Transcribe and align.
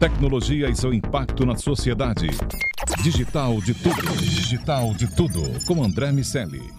Tecnologia 0.00 0.70
e 0.70 0.74
seu 0.74 0.94
impacto 0.94 1.44
na 1.44 1.54
sociedade. 1.56 2.26
Digital 3.02 3.60
de 3.60 3.74
tudo. 3.74 4.16
Digital 4.16 4.94
de 4.94 5.14
tudo. 5.14 5.42
Com 5.66 5.84
André 5.84 6.10
Miceli. 6.10 6.72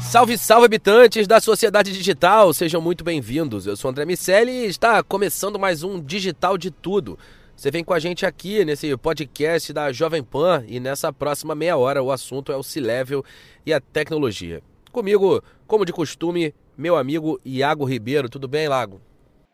Salve, 0.00 0.38
salve 0.38 0.66
habitantes 0.66 1.26
da 1.26 1.40
sociedade 1.40 1.92
digital, 1.92 2.52
sejam 2.52 2.80
muito 2.80 3.02
bem-vindos. 3.02 3.66
Eu 3.66 3.76
sou 3.76 3.90
André 3.90 4.04
Miceli 4.04 4.52
e 4.52 4.66
está 4.66 5.02
começando 5.02 5.58
mais 5.58 5.82
um 5.82 6.00
Digital 6.00 6.56
de 6.56 6.70
Tudo. 6.70 7.18
Você 7.60 7.70
vem 7.70 7.84
com 7.84 7.92
a 7.92 7.98
gente 7.98 8.24
aqui 8.24 8.64
nesse 8.64 8.96
podcast 8.96 9.70
da 9.70 9.92
Jovem 9.92 10.22
Pan 10.24 10.64
e 10.66 10.80
nessa 10.80 11.12
próxima 11.12 11.54
meia 11.54 11.76
hora 11.76 12.02
o 12.02 12.10
assunto 12.10 12.50
é 12.50 12.56
o 12.56 12.62
C-Level 12.62 13.22
e 13.66 13.72
a 13.74 13.78
tecnologia. 13.78 14.62
Comigo, 14.90 15.44
como 15.66 15.84
de 15.84 15.92
costume, 15.92 16.54
meu 16.74 16.96
amigo 16.96 17.38
Iago 17.44 17.84
Ribeiro. 17.84 18.30
Tudo 18.30 18.48
bem, 18.48 18.66
Lago? 18.66 18.98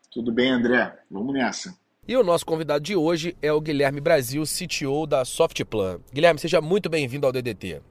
Tudo 0.08 0.30
bem, 0.30 0.52
André. 0.52 0.96
Vamos 1.10 1.34
nessa. 1.34 1.76
E 2.06 2.16
o 2.16 2.22
nosso 2.22 2.46
convidado 2.46 2.84
de 2.84 2.94
hoje 2.94 3.36
é 3.42 3.52
o 3.52 3.60
Guilherme 3.60 4.00
Brasil, 4.00 4.44
CTO 4.44 5.04
da 5.04 5.24
Softplan. 5.24 5.98
Guilherme, 6.14 6.38
seja 6.38 6.60
muito 6.60 6.88
bem-vindo 6.88 7.26
ao 7.26 7.32
DDT. 7.32 7.82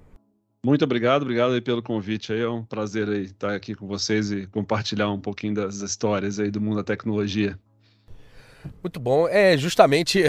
Muito 0.66 0.86
obrigado, 0.86 1.23
obrigado 1.23 1.52
aí 1.56 1.62
pelo 1.62 1.84
convite. 1.84 2.32
É 2.32 2.48
um 2.48 2.64
prazer 2.64 3.09
aí 3.09 3.23
estar 3.23 3.54
aqui 3.54 3.76
com 3.76 3.86
vocês 3.86 4.32
e 4.32 4.48
compartilhar 4.48 5.12
um 5.12 5.20
pouquinho 5.20 5.56
das 5.56 5.82
histórias 5.82 6.40
aí 6.40 6.50
do 6.50 6.62
mundo 6.62 6.78
da 6.78 6.86
tecnologia. 6.86 7.59
Muito 8.84 9.00
bom. 9.00 9.28
É 9.28 9.58
justamente 9.58 10.24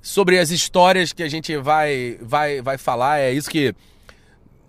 sobre 0.00 0.38
as 0.38 0.50
histórias 0.50 1.12
que 1.12 1.22
a 1.22 1.28
gente 1.28 1.56
vai, 1.56 2.18
vai, 2.20 2.60
vai 2.60 2.78
falar. 2.78 3.20
É 3.20 3.32
isso 3.32 3.48
que 3.48 3.74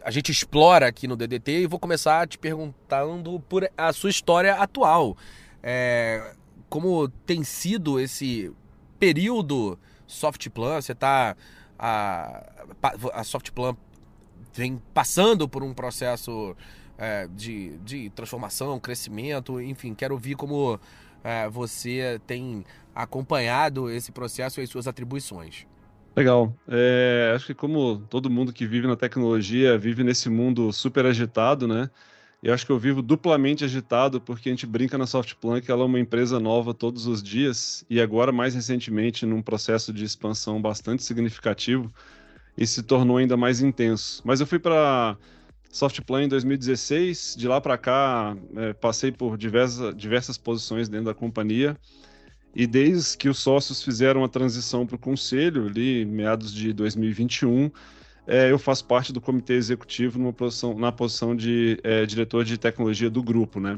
a 0.04 0.12
gente 0.12 0.32
explora 0.32 0.88
aqui 0.88 1.08
no 1.08 1.16
DDT 1.16 1.62
e 1.62 1.68
vou 1.68 1.80
começar 1.80 2.28
te 2.28 2.38
perguntando 2.38 3.40
por 3.50 3.70
a 3.78 3.92
sua 3.92 4.09
história 4.09 4.54
atual. 4.56 5.18
É, 5.62 6.34
como 6.70 7.08
tem 7.26 7.44
sido 7.44 8.00
esse 8.00 8.52
período 9.00 9.80
Softplan? 10.06 10.82
Você 10.82 10.92
está 10.92 11.36
a, 11.78 12.44
a 13.14 13.23
Softplan 13.23 13.76
vem 14.54 14.82
passando 14.94 15.50
por 15.50 15.64
um 15.64 15.73
processo 15.73 16.56
é, 16.98 17.28
de, 17.28 17.78
de 17.80 18.09
transformação, 18.11 18.80
crescimento, 18.80 19.59
enfim, 19.59 19.94
quero 19.94 20.14
ouvir 20.14 20.36
como 20.36 20.80
é, 21.26 21.50
você 21.50 22.22
tem 22.28 22.64
acompanhado 22.94 23.90
esse 23.90 24.12
processo 24.12 24.62
e 24.62 24.64
as 24.64 24.70
suas 24.70 24.88
atribuições. 24.88 25.66
Legal. 26.16 26.56
É, 26.67 27.34
acho 27.36 27.48
que 27.48 27.54
como 27.56 27.98
todo 28.09 28.30
mundo 28.30 28.54
que 28.54 28.67
vive 28.67 28.86
na 28.86 28.95
tecnologia 28.95 29.76
vive 29.78 30.04
nesse 30.04 30.30
mundo 30.30 30.72
super 30.72 31.06
agitado, 31.06 31.67
né? 31.67 31.90
Eu 32.44 32.54
acho 32.54 32.64
que 32.64 32.72
eu 32.72 32.78
vivo 32.78 33.02
duplamente 33.02 33.66
agitado 33.66 34.22
porque 34.22 34.50
a 34.50 34.52
gente 34.52 34.67
brinca 34.67 35.00
na 35.00 35.08
Softplan 35.08 35.59
que 35.59 35.72
ela 35.72 35.82
é 35.82 35.86
uma 35.86 36.00
empresa 36.00 36.40
nova 36.40 36.76
todos 36.76 37.08
os 37.08 37.23
dias 37.23 37.84
e 37.89 38.00
agora 38.00 38.32
mais 38.32 38.54
recentemente 38.54 39.26
num 39.26 39.42
processo 39.42 39.92
de 39.92 40.06
expansão 40.06 40.62
bastante 40.62 41.04
significativo 41.04 41.92
e 42.56 42.67
se 42.67 42.84
tornou 42.84 43.17
ainda 43.17 43.36
mais 43.36 43.62
intenso. 43.62 44.22
Mas 44.23 44.39
eu 44.39 44.45
fui 44.48 44.60
para 44.60 45.17
Softplan 45.76 46.23
em 46.23 46.28
2016, 46.30 47.36
de 47.38 47.50
lá 47.50 47.59
para 47.59 47.78
cá 47.78 48.34
é, 48.56 48.72
passei 48.72 49.12
por 49.12 49.38
diversas, 49.38 49.94
diversas 49.94 50.38
posições 50.38 50.88
dentro 50.88 51.08
da 51.08 51.14
companhia 51.14 51.76
e 52.56 52.66
desde 52.66 53.17
que 53.17 53.28
os 53.28 53.40
sócios 53.40 53.84
fizeram 53.84 54.23
a 54.23 54.30
transição 54.30 54.88
para 54.88 54.95
o 54.95 54.98
conselho, 55.00 55.67
ali 55.67 56.06
meados 56.06 56.54
de 56.54 56.72
2021, 56.72 57.70
é, 58.26 58.50
eu 58.50 58.58
faço 58.58 58.86
parte 58.86 59.12
do 59.12 59.20
comitê 59.20 59.56
executivo 59.56 60.32
posição, 60.32 60.80
na 60.80 60.94
posição 60.94 61.36
de 61.36 61.78
é, 61.84 62.06
diretor 62.06 62.45
de 62.45 62.58
tecnologia 62.58 63.10
do 63.10 63.22
grupo, 63.22 63.60
né? 63.60 63.78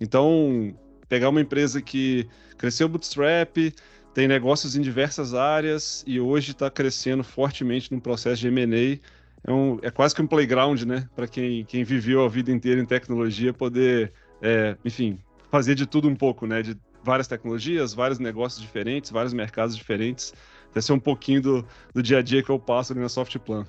Então, 0.00 0.76
pegar 1.08 1.28
uma 1.28 1.40
empresa 1.40 1.80
que 1.80 2.28
cresceu 2.58 2.88
bootstrap, 2.88 3.72
tem 4.12 4.26
negócios 4.26 4.74
em 4.74 4.80
diversas 4.80 5.32
áreas 5.32 6.02
e 6.08 6.18
hoje 6.18 6.50
está 6.50 6.68
crescendo 6.68 7.22
fortemente 7.22 7.92
no 7.94 8.00
processo 8.00 8.40
de 8.40 8.48
M&A, 8.48 8.98
é, 9.46 9.52
um, 9.52 9.78
é, 9.80 9.90
quase 9.90 10.14
que 10.14 10.20
um 10.20 10.26
playground, 10.26 10.82
né? 10.82 11.08
Para 11.14 11.28
quem, 11.28 11.64
quem 11.64 11.84
viveu 11.84 12.24
a 12.24 12.28
vida 12.28 12.50
inteira 12.50 12.80
em 12.80 12.84
tecnologia, 12.84 13.52
poder, 13.52 14.12
é, 14.42 14.76
enfim, 14.84 15.18
fazer 15.50 15.76
de 15.76 15.86
tudo 15.86 16.08
um 16.08 16.16
pouco, 16.16 16.46
né? 16.46 16.62
De 16.62 16.76
várias 17.02 17.28
tecnologias, 17.28 17.94
vários 17.94 18.18
negócios 18.18 18.60
diferentes, 18.60 19.12
vários 19.12 19.32
mercados 19.32 19.76
diferentes. 19.76 20.34
Deve 20.74 20.84
ser 20.84 20.92
um 20.92 20.98
pouquinho 20.98 21.40
do, 21.40 21.66
do 21.94 22.02
dia 22.02 22.18
a 22.18 22.22
dia 22.22 22.42
que 22.42 22.50
eu 22.50 22.58
passo 22.58 22.92
ali 22.92 23.00
na 23.00 23.08
Softplan. 23.08 23.64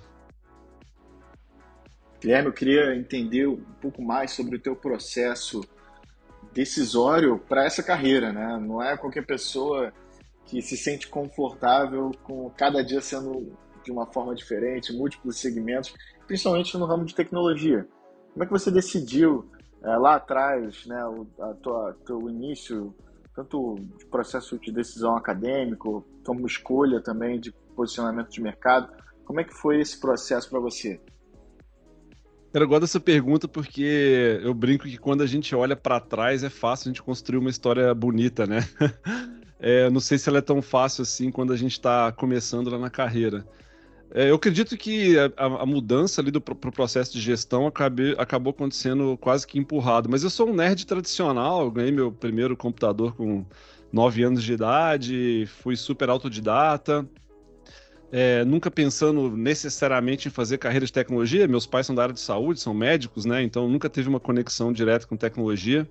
Guilherme, 2.19 2.47
eu 2.47 2.53
queria 2.53 2.95
entender 2.95 3.47
um 3.47 3.61
pouco 3.79 4.01
mais 4.01 4.31
sobre 4.31 4.55
o 4.55 4.59
teu 4.59 4.75
processo 4.75 5.61
decisório 6.51 7.37
para 7.37 7.63
essa 7.63 7.83
carreira, 7.83 8.33
né? 8.33 8.57
Não 8.59 8.81
é 8.81 8.97
qualquer 8.97 9.23
pessoa 9.23 9.93
que 10.47 10.59
se 10.59 10.75
sente 10.75 11.07
confortável 11.07 12.11
com 12.23 12.49
cada 12.49 12.83
dia 12.83 12.99
sendo 12.99 13.55
de 13.87 13.91
uma 13.93 14.05
forma 14.05 14.35
diferente, 14.35 14.91
múltiplos 14.91 15.39
segmentos, 15.39 15.93
principalmente 16.27 16.77
no 16.77 16.85
ramo 16.85 17.05
de 17.05 17.15
tecnologia. 17.15 17.87
Como 18.33 18.43
é 18.43 18.45
que 18.45 18.51
você 18.51 18.69
decidiu 18.69 19.49
é, 19.81 19.95
lá 19.95 20.15
atrás, 20.15 20.85
né, 20.85 21.05
o 21.05 21.25
a 21.41 21.53
tua, 21.53 21.97
teu 22.05 22.29
início 22.29 22.93
tanto 23.33 23.75
de 23.75 24.05
processo 24.07 24.59
de 24.59 24.71
decisão 24.71 25.15
acadêmico, 25.15 26.05
como 26.25 26.45
escolha 26.45 26.99
também 26.99 27.39
de 27.39 27.53
posicionamento 27.75 28.29
de 28.29 28.41
mercado. 28.41 28.91
Como 29.23 29.39
é 29.39 29.43
que 29.43 29.53
foi 29.53 29.79
esse 29.79 29.99
processo 29.99 30.49
para 30.49 30.59
você? 30.59 30.99
Eu 32.53 32.67
gosto 32.67 32.81
dessa 32.81 32.99
pergunta 32.99 33.47
porque 33.47 34.39
eu 34.41 34.53
brinco 34.53 34.85
que 34.85 34.97
quando 34.97 35.21
a 35.21 35.27
gente 35.27 35.55
olha 35.55 35.75
para 35.75 35.99
trás 35.99 36.43
é 36.43 36.49
fácil 36.49 36.89
a 36.89 36.89
gente 36.89 37.03
construir 37.03 37.37
uma 37.37 37.49
história 37.49 37.93
bonita, 37.93 38.45
né? 38.45 38.59
É, 39.59 39.89
não 39.89 39.99
sei 39.99 40.19
se 40.19 40.29
ela 40.29 40.37
é 40.37 40.41
tão 40.41 40.61
fácil 40.61 41.01
assim 41.01 41.31
quando 41.31 41.51
a 41.51 41.57
gente 41.57 41.71
está 41.71 42.11
começando 42.11 42.69
lá 42.69 42.77
na 42.77 42.91
carreira. 42.91 43.43
É, 44.11 44.29
eu 44.29 44.35
acredito 44.35 44.77
que 44.77 45.17
a, 45.19 45.31
a, 45.35 45.65
mudança 45.65 46.21
ali 46.21 46.31
do 46.31 46.39
pro 46.39 46.71
processo 46.71 47.11
de 47.11 47.19
gestão 47.19 47.67
acabe, 47.67 48.15
acabou 48.17 48.51
acontecendo 48.51 49.17
quase 49.17 49.45
que 49.45 49.59
empurrado. 49.59 50.09
Mas 50.09 50.23
eu 50.23 50.29
sou 50.29 50.49
um 50.49 50.53
nerd 50.53 50.85
tradicional, 50.85 51.69
ganhei 51.69 51.91
meu 51.91 52.11
primeiro 52.11 52.55
computador 52.55 53.13
com 53.15 53.45
9 53.91 54.23
anos 54.23 54.43
de 54.43 54.53
idade, 54.53 55.45
fui 55.61 55.75
super 55.75 56.09
autodidata. 56.09 57.07
É, 58.09 58.45
nunca 58.45 58.71
pensando 58.71 59.35
necessariamente 59.35 60.29
em 60.29 60.31
fazer 60.31 60.57
carreira 60.57 60.85
de 60.85 60.93
tecnologia. 60.93 61.47
Meus 61.47 61.67
pais 61.67 61.85
são 61.85 61.95
da 61.95 62.03
área 62.03 62.13
de 62.13 62.21
saúde, 62.21 62.61
são 62.61 62.73
médicos, 62.73 63.25
né? 63.25 63.43
Então 63.43 63.67
nunca 63.67 63.89
teve 63.89 64.07
uma 64.07 64.19
conexão 64.19 64.71
direta 64.71 65.05
com 65.05 65.17
tecnologia. 65.17 65.85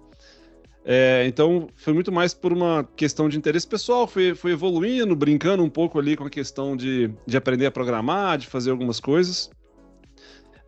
É, 0.88 1.26
então, 1.26 1.68
foi 1.74 1.92
muito 1.92 2.12
mais 2.12 2.32
por 2.32 2.52
uma 2.52 2.84
questão 2.94 3.28
de 3.28 3.36
interesse 3.36 3.66
pessoal, 3.66 4.06
fui, 4.06 4.36
fui 4.36 4.52
evoluindo, 4.52 5.16
brincando 5.16 5.64
um 5.64 5.68
pouco 5.68 5.98
ali 5.98 6.16
com 6.16 6.22
a 6.22 6.30
questão 6.30 6.76
de, 6.76 7.10
de 7.26 7.36
aprender 7.36 7.66
a 7.66 7.72
programar, 7.72 8.38
de 8.38 8.46
fazer 8.46 8.70
algumas 8.70 9.00
coisas. 9.00 9.50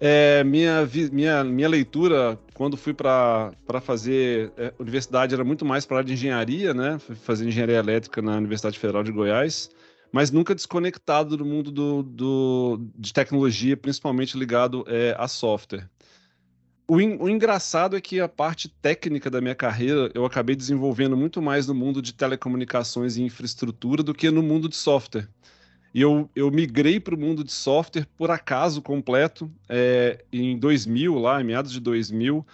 É, 0.00 0.42
minha, 0.42 0.88
minha, 1.12 1.44
minha 1.44 1.68
leitura, 1.68 2.36
quando 2.54 2.76
fui 2.76 2.92
para 2.92 3.52
fazer 3.80 4.52
é, 4.56 4.74
universidade, 4.76 5.34
era 5.34 5.44
muito 5.44 5.64
mais 5.64 5.86
para 5.86 5.96
a 5.96 6.00
área 6.00 6.08
de 6.08 6.14
engenharia, 6.14 6.74
né? 6.74 6.98
Fui 6.98 7.14
fazer 7.14 7.46
engenharia 7.46 7.78
elétrica 7.78 8.20
na 8.20 8.36
Universidade 8.38 8.76
Federal 8.76 9.04
de 9.04 9.12
Goiás, 9.12 9.70
mas 10.10 10.32
nunca 10.32 10.52
desconectado 10.52 11.36
do 11.36 11.44
mundo 11.44 11.70
do, 11.70 12.02
do 12.02 12.80
de 12.96 13.12
tecnologia, 13.12 13.76
principalmente 13.76 14.36
ligado 14.36 14.84
é, 14.88 15.14
a 15.16 15.28
software. 15.28 15.88
O, 16.90 16.98
in, 16.98 17.18
o, 17.20 17.28
engraçado 17.28 17.94
é 17.98 18.00
que 18.00 18.18
a 18.18 18.26
parte 18.26 18.66
técnica 18.66 19.28
da 19.28 19.42
minha 19.42 19.54
carreira 19.54 20.10
eu 20.14 20.24
acabei 20.24 20.56
desenvolvendo 20.56 21.14
muito 21.18 21.42
mais 21.42 21.66
no 21.66 21.74
mundo 21.74 22.00
de 22.00 22.14
telecomunicações 22.14 23.18
e 23.18 23.22
infraestrutura 23.22 24.02
do 24.02 24.14
que 24.14 24.30
no 24.30 24.42
mundo 24.42 24.70
de 24.70 24.76
software. 24.76 25.28
E 25.92 26.00
eu, 26.00 26.30
eu 26.34 26.50
migrei 26.50 26.98
para 26.98 27.14
o 27.14 27.18
mundo 27.18 27.44
de 27.44 27.52
software 27.52 28.06
por 28.16 28.30
acaso 28.30 28.80
completo. 28.80 29.50
É, 29.68 30.24
em 30.32 30.58
2000, 30.58 31.18
lá, 31.18 31.42
em 31.42 31.44
meados 31.44 31.72
de 31.72 31.80
2000, 31.80 32.46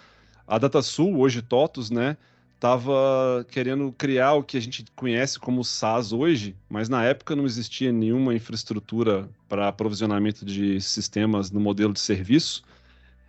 a 0.45 0.57
DataSul, 0.57 1.17
hoje 1.17 1.41
TOTUS, 1.41 1.89
né, 1.89 2.17
estava 2.55 3.45
querendo 3.49 3.93
criar 3.97 4.33
o 4.33 4.43
que 4.43 4.57
a 4.57 4.61
gente 4.61 4.83
conhece 4.97 5.39
como 5.39 5.63
SaaS 5.63 6.11
hoje, 6.11 6.57
mas 6.67 6.89
na 6.89 7.05
época 7.05 7.37
não 7.37 7.45
existia 7.45 7.89
nenhuma 7.89 8.33
infraestrutura 8.33 9.29
para 9.47 9.69
aprovisionamento 9.69 10.43
de 10.43 10.81
sistemas 10.81 11.51
no 11.51 11.61
modelo 11.61 11.93
de 11.93 12.01
serviço. 12.01 12.63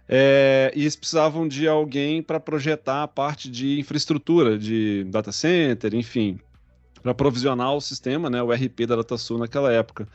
É, 0.09 0.73
e 0.75 0.83
eles 0.83 0.95
precisavam 0.95 1.49
de 1.49 1.67
alguém 1.67 2.23
para 2.23 2.39
projetar 2.39 3.03
a 3.03 3.09
parte 3.09 3.51
de 3.51 3.81
infraestrutura, 3.81 4.57
de 4.57 5.05
data 5.05 5.33
center, 5.33 5.95
enfim, 5.95 6.39
para 7.03 7.13
provisionar 7.15 7.75
o 7.75 7.81
sistema, 7.81 8.31
né, 8.31 8.43
o 8.43 8.53
RP 8.53 8.87
da 8.87 8.97
DataSul 8.97 9.39
naquela 9.39 9.73
época. 9.73 10.09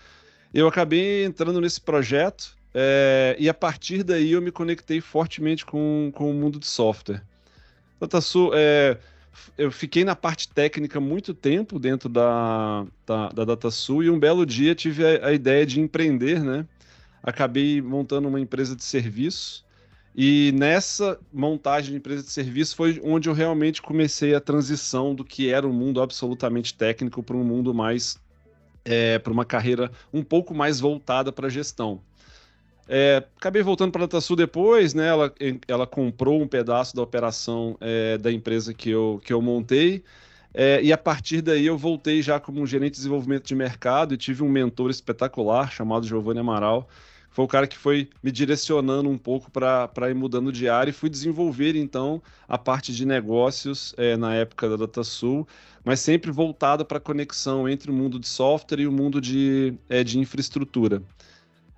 Eu 0.54 0.68
acabei 0.68 1.26
entrando 1.26 1.60
nesse 1.60 1.82
projeto 1.82 2.56
é, 2.74 3.36
e 3.38 3.50
a 3.50 3.54
partir 3.54 4.04
daí 4.04 4.32
eu 4.32 4.42
me 4.42 4.52
conectei 4.52 5.02
fortemente 5.02 5.66
com, 5.66 6.12
com 6.16 6.32
o 6.32 6.34
mundo 6.34 6.58
de 6.58 6.68
software. 6.68 7.22
DataSul, 8.00 8.52
é, 8.54 8.98
eu 9.58 9.72
fiquei 9.72 10.06
na 10.06 10.16
parte 10.16 10.48
técnica 10.48 11.02
muito 11.02 11.34
tempo 11.34 11.78
dentro 11.78 12.08
da, 12.08 12.86
da, 13.06 13.30
da 13.30 13.46
DataSul 13.46 14.04
e 14.04 14.10
um 14.10 14.20
belo 14.20 14.46
dia 14.46 14.74
tive 14.74 15.06
a, 15.06 15.28
a 15.28 15.34
ideia 15.34 15.66
de 15.66 15.82
empreender, 15.82 16.42
né? 16.42 16.66
Acabei 17.22 17.82
montando 17.82 18.28
uma 18.28 18.40
empresa 18.40 18.76
de 18.76 18.84
serviço 18.84 19.64
E 20.16 20.52
nessa 20.54 21.18
montagem 21.32 21.92
de 21.92 21.98
empresa 21.98 22.24
de 22.24 22.32
serviço 22.32 22.76
foi 22.76 23.00
onde 23.04 23.30
eu 23.30 23.34
realmente 23.34 23.82
comecei 23.82 24.36
a 24.36 24.42
transição 24.42 25.16
do 25.16 25.24
que 25.24 25.50
era 25.50 25.66
um 25.66 25.72
mundo 25.72 26.02
absolutamente 26.02 26.74
técnico 26.74 27.24
para 27.24 27.36
um 27.36 27.44
mundo 27.44 27.74
mais 27.74 28.20
é, 28.84 29.20
para 29.20 29.32
uma 29.32 29.46
carreira 29.46 29.92
um 30.14 30.24
pouco 30.24 30.54
mais 30.54 30.80
voltada 30.80 31.32
para 31.32 31.50
gestão. 31.50 32.02
É, 32.88 33.24
acabei 33.38 33.62
voltando 33.64 33.92
para 33.92 34.04
a 34.04 34.06
DataSul 34.06 34.36
depois, 34.36 34.94
né? 34.94 35.08
Ela, 35.08 35.34
ela 35.66 35.88
comprou 35.88 36.42
um 36.42 36.48
pedaço 36.48 36.94
da 36.94 37.02
operação 37.02 37.78
é, 37.80 38.18
da 38.18 38.32
empresa 38.32 38.74
que 38.74 38.90
eu, 38.90 39.22
que 39.24 39.32
eu 39.32 39.42
montei. 39.42 40.04
É, 40.54 40.82
e 40.84 40.92
a 40.92 40.98
partir 40.98 41.42
daí 41.42 41.66
eu 41.66 41.78
voltei 41.78 42.22
já 42.22 42.38
como 42.40 42.68
gerente 42.68 42.92
de 42.92 42.98
desenvolvimento 42.98 43.48
de 43.48 43.56
mercado 43.56 44.14
e 44.14 44.18
tive 44.18 44.44
um 44.44 44.50
mentor 44.50 44.90
espetacular 44.90 45.72
chamado 45.72 46.06
Giovanni 46.06 46.42
Amaral, 46.42 46.90
foi 47.32 47.46
o 47.46 47.48
cara 47.48 47.66
que 47.66 47.78
foi 47.78 48.10
me 48.22 48.32
direcionando 48.32 49.10
um 49.10 49.18
pouco 49.18 49.50
para 49.50 50.10
ir 50.10 50.14
mudando 50.14 50.52
de 50.52 50.68
área 50.68 50.92
e 50.92 50.94
fui 50.94 51.10
desenvolver 51.10 51.76
então 51.76 52.22
a 52.48 52.58
parte 52.58 52.94
de 52.94 53.06
negócios 53.06 53.96
é, 53.98 54.18
na 54.18 54.36
época 54.36 54.70
da 54.70 54.76
DataSul, 54.76 55.48
mas 55.84 56.02
sempre 56.02 56.30
voltada 56.30 56.84
para 56.84 56.98
a 56.98 57.02
conexão 57.02 57.68
entre 57.68 57.90
o 57.90 57.94
mundo 57.94 58.20
de 58.20 58.28
software 58.28 58.82
e 58.82 58.88
o 58.88 58.92
mundo 58.92 59.22
de, 59.22 59.74
é, 59.90 60.04
de 60.04 60.20
infraestrutura. 60.20 61.02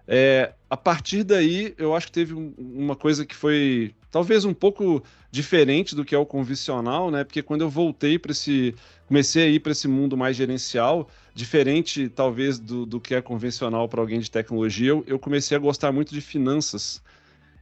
É, 0.07 0.53
a 0.69 0.75
partir 0.75 1.23
daí, 1.23 1.73
eu 1.77 1.95
acho 1.95 2.07
que 2.07 2.11
teve 2.11 2.33
um, 2.33 2.53
uma 2.57 2.95
coisa 2.95 3.25
que 3.25 3.35
foi 3.35 3.95
talvez 4.11 4.43
um 4.45 4.53
pouco 4.53 5.01
diferente 5.31 5.95
do 5.95 6.03
que 6.03 6.13
é 6.13 6.17
o 6.17 6.25
convencional, 6.25 7.09
né? 7.09 7.23
Porque 7.23 7.41
quando 7.41 7.61
eu 7.61 7.69
voltei 7.69 8.19
para 8.19 8.31
esse. 8.31 8.75
Comecei 9.13 9.43
a 9.43 9.47
ir 9.47 9.59
para 9.59 9.73
esse 9.73 9.87
mundo 9.87 10.17
mais 10.17 10.35
gerencial, 10.35 11.07
diferente 11.35 12.09
talvez 12.09 12.57
do, 12.57 12.83
do 12.83 12.99
que 12.99 13.13
é 13.13 13.21
convencional 13.21 13.87
para 13.87 14.01
alguém 14.01 14.19
de 14.19 14.31
tecnologia, 14.31 14.89
eu, 14.89 15.03
eu 15.05 15.19
comecei 15.19 15.55
a 15.55 15.59
gostar 15.59 15.91
muito 15.91 16.11
de 16.11 16.19
finanças 16.19 16.99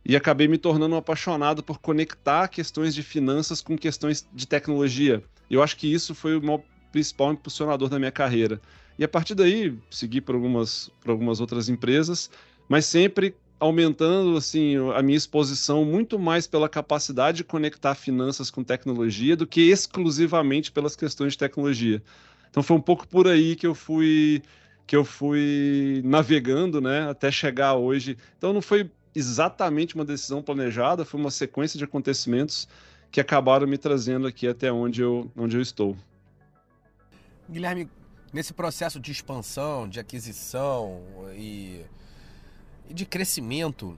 e 0.05 0.15
acabei 0.15 0.47
me 0.47 0.57
tornando 0.57 0.95
um 0.95 0.97
apaixonado 0.97 1.61
por 1.61 1.79
conectar 1.79 2.47
questões 2.47 2.95
de 2.95 3.03
finanças 3.03 3.61
com 3.61 3.77
questões 3.77 4.25
de 4.33 4.47
tecnologia. 4.47 5.21
Eu 5.49 5.61
acho 5.61 5.75
que 5.75 5.91
isso 5.91 6.15
foi 6.15 6.37
o 6.37 6.63
principal 6.89 7.33
impulsionador 7.33 7.89
da 7.89 7.99
minha 7.99 8.13
carreira. 8.13 8.61
E 8.97 9.03
a 9.03 9.07
partir 9.09 9.35
daí, 9.35 9.77
segui 9.89 10.21
por 10.21 10.35
algumas, 10.35 10.89
por 11.01 11.11
algumas 11.11 11.41
outras 11.41 11.67
empresas, 11.67 12.31
mas 12.69 12.85
sempre 12.85 13.35
aumentando 13.61 14.35
assim 14.35 14.75
a 14.95 15.03
minha 15.03 15.15
exposição 15.15 15.85
muito 15.85 16.17
mais 16.17 16.47
pela 16.47 16.67
capacidade 16.67 17.37
de 17.37 17.43
conectar 17.43 17.93
finanças 17.93 18.49
com 18.49 18.63
tecnologia 18.63 19.37
do 19.37 19.45
que 19.45 19.61
exclusivamente 19.61 20.71
pelas 20.71 20.95
questões 20.95 21.33
de 21.33 21.37
tecnologia. 21.37 22.01
Então 22.49 22.63
foi 22.63 22.75
um 22.75 22.81
pouco 22.81 23.07
por 23.07 23.27
aí 23.27 23.55
que 23.55 23.67
eu 23.67 23.75
fui 23.75 24.41
que 24.87 24.95
eu 24.95 25.05
fui 25.05 26.01
navegando, 26.03 26.81
né, 26.81 27.07
até 27.07 27.31
chegar 27.31 27.75
hoje. 27.75 28.17
Então 28.35 28.51
não 28.51 28.63
foi 28.63 28.89
exatamente 29.13 29.93
uma 29.93 30.03
decisão 30.03 30.41
planejada, 30.41 31.05
foi 31.05 31.19
uma 31.19 31.31
sequência 31.31 31.77
de 31.77 31.83
acontecimentos 31.83 32.67
que 33.11 33.21
acabaram 33.21 33.67
me 33.67 33.77
trazendo 33.77 34.25
aqui 34.25 34.47
até 34.47 34.71
onde 34.71 35.01
eu, 35.01 35.31
onde 35.37 35.55
eu 35.55 35.61
estou. 35.61 35.95
Guilherme, 37.47 37.87
nesse 38.33 38.53
processo 38.53 38.99
de 38.99 39.11
expansão, 39.11 39.87
de 39.87 39.99
aquisição 39.99 41.03
e, 41.35 41.81
de 42.89 43.05
crescimento, 43.05 43.97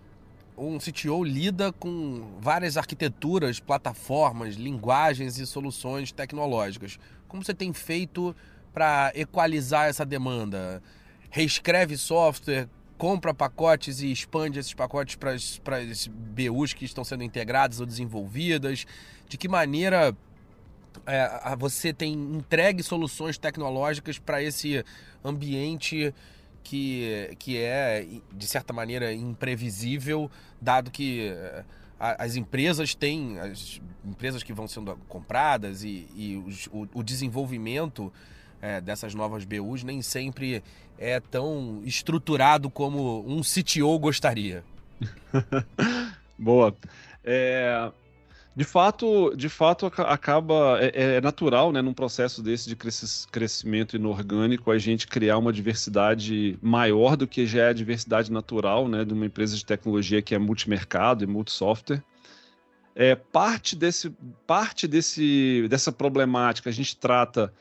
um 0.57 0.77
CTO 0.77 1.23
lida 1.23 1.71
com 1.73 2.37
várias 2.39 2.77
arquiteturas, 2.77 3.59
plataformas, 3.59 4.55
linguagens 4.55 5.37
e 5.37 5.45
soluções 5.45 6.11
tecnológicas. 6.11 6.99
Como 7.27 7.43
você 7.43 7.53
tem 7.53 7.73
feito 7.73 8.35
para 8.73 9.11
equalizar 9.15 9.87
essa 9.87 10.05
demanda? 10.05 10.81
Reescreve 11.29 11.97
software, 11.97 12.69
compra 12.97 13.33
pacotes 13.33 14.01
e 14.01 14.11
expande 14.11 14.59
esses 14.59 14.73
pacotes 14.73 15.15
para 15.15 15.31
as 15.31 16.07
BUs 16.07 16.73
que 16.73 16.85
estão 16.85 17.03
sendo 17.03 17.23
integradas 17.23 17.79
ou 17.79 17.85
desenvolvidas? 17.85 18.85
De 19.27 19.37
que 19.37 19.47
maneira 19.47 20.15
é, 21.05 21.55
você 21.57 21.91
tem 21.91 22.13
entregue 22.13 22.83
soluções 22.83 23.37
tecnológicas 23.37 24.19
para 24.19 24.41
esse 24.41 24.85
ambiente 25.23 26.13
que, 26.63 27.35
que 27.37 27.57
é, 27.57 28.07
de 28.31 28.47
certa 28.47 28.73
maneira, 28.73 29.13
imprevisível, 29.13 30.31
dado 30.61 30.89
que 30.89 31.29
é, 31.29 31.63
as 31.99 32.35
empresas 32.35 32.95
têm, 32.95 33.39
as 33.39 33.81
empresas 34.05 34.43
que 34.43 34.51
vão 34.51 34.67
sendo 34.67 34.97
compradas 35.07 35.83
e, 35.83 36.07
e 36.15 36.43
o, 36.71 36.87
o, 36.93 37.03
desenvolvimento 37.03 38.11
é, 38.61 38.81
dessas 38.81 39.13
novas 39.13 39.45
BUs 39.45 39.83
nem 39.83 40.01
sempre 40.01 40.63
é 40.97 41.19
tão 41.19 41.81
estruturado 41.85 42.69
como 42.69 43.25
um 43.27 43.41
CTO 43.41 43.97
gostaria. 43.99 44.63
Boa. 46.37 46.75
É, 47.23 47.91
de 48.55 48.63
fato, 48.63 49.35
de 49.35 49.49
fato 49.49 49.87
acaba 49.87 50.77
é, 50.79 51.15
é, 51.15 51.21
natural, 51.21 51.71
né, 51.71 51.81
num 51.81 51.93
processo 51.93 52.41
desse 52.41 52.69
de 52.69 52.75
crescimento 53.31 53.95
inorgânico, 53.95 54.69
a 54.69 54.77
gente 54.77 55.07
criar 55.07 55.39
uma 55.39 55.51
diversidade 55.51 56.57
maior 56.61 57.17
do 57.17 57.27
que 57.27 57.47
já 57.47 57.63
é 57.63 57.69
a 57.69 57.73
diversidade 57.73 58.31
natural, 58.31 58.87
né, 58.87 59.03
de 59.03 59.13
uma 59.13 59.25
empresa 59.25 59.55
de 59.55 59.65
tecnologia 59.65 60.21
que 60.21 60.35
é 60.35 60.37
multimercado 60.37 61.23
e 61.23 61.27
multisoftware. 61.27 62.03
É, 62.95 63.15
parte 63.15 63.75
desse, 63.75 64.11
parte 64.45 64.87
desse, 64.87 65.65
dessa 65.67 65.91
problemática 65.91 66.69
a 66.69 66.73
gente 66.73 66.95
trata 66.95 67.51